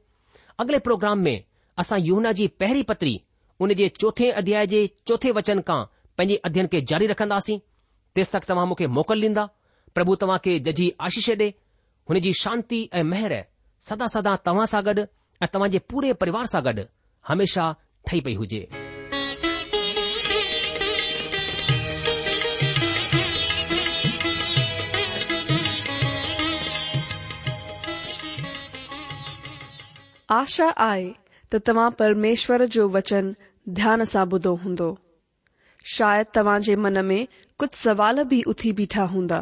अॻिले 0.63 0.79
प्रोग्राम 0.89 1.19
में 1.27 1.35
असां 1.85 1.99
यूना 2.09 2.31
जी 2.41 2.47
पहिरीं 2.63 2.83
पत्री 2.93 3.13
उन 3.65 3.73
जे 3.83 3.89
चोथे 4.03 4.29
अध्याय 4.43 4.67
जे 4.75 4.81
चोथे 5.11 5.31
वचन 5.39 5.61
खां 5.67 5.81
पंहिंजे 6.17 6.41
अध्ययन 6.49 6.67
खे 6.75 6.81
जारी 6.93 7.07
रखंदासीं 7.15 7.59
तेसि 8.19 8.37
तक 8.37 8.49
तव्हां 8.53 8.67
मूंखे 8.73 8.87
मोकल 8.99 9.25
ॾींदा 9.29 9.47
प्रभु 9.99 10.15
तव्हां 10.25 10.37
खे 10.49 10.59
जजी 10.69 10.91
आशीष 11.09 11.29
ॾे 11.41 11.51
जी 12.19 12.31
शांती 12.39 12.87
ऐं 12.93 13.03
महिर 13.03 13.33
सदा 13.89 14.05
सदा 14.13 14.35
तव्हां 14.45 14.65
सां 14.71 14.81
गॾु 14.85 15.03
ऐं 15.43 15.67
जे 15.71 15.77
पूरे 15.89 16.11
परिवार 16.21 16.45
सां 16.53 16.63
गॾु 16.65 16.83
हमेशा 17.27 17.73
ठही 18.09 18.19
पई 18.25 18.33
हुजे 18.35 18.67
आशा 30.39 30.67
आए 30.89 31.09
त 31.53 31.59
तव्हां 31.67 31.89
परमेश्वर 31.99 32.65
जो 32.75 32.87
वचन 32.89 33.35
ध्यान 33.79 34.03
सां 34.11 34.25
ॿुधो 34.33 34.53
हूंदो 34.65 34.89
शायदि 35.95 36.31
तव्हां 36.35 36.59
जे 36.67 36.75
मन 36.85 37.05
में 37.05 37.25
कुझु 37.59 37.77
सवाल 37.77 38.23
बि 38.31 38.41
उथी 38.55 38.71
बीठा 38.81 39.03
हूंदा 39.15 39.41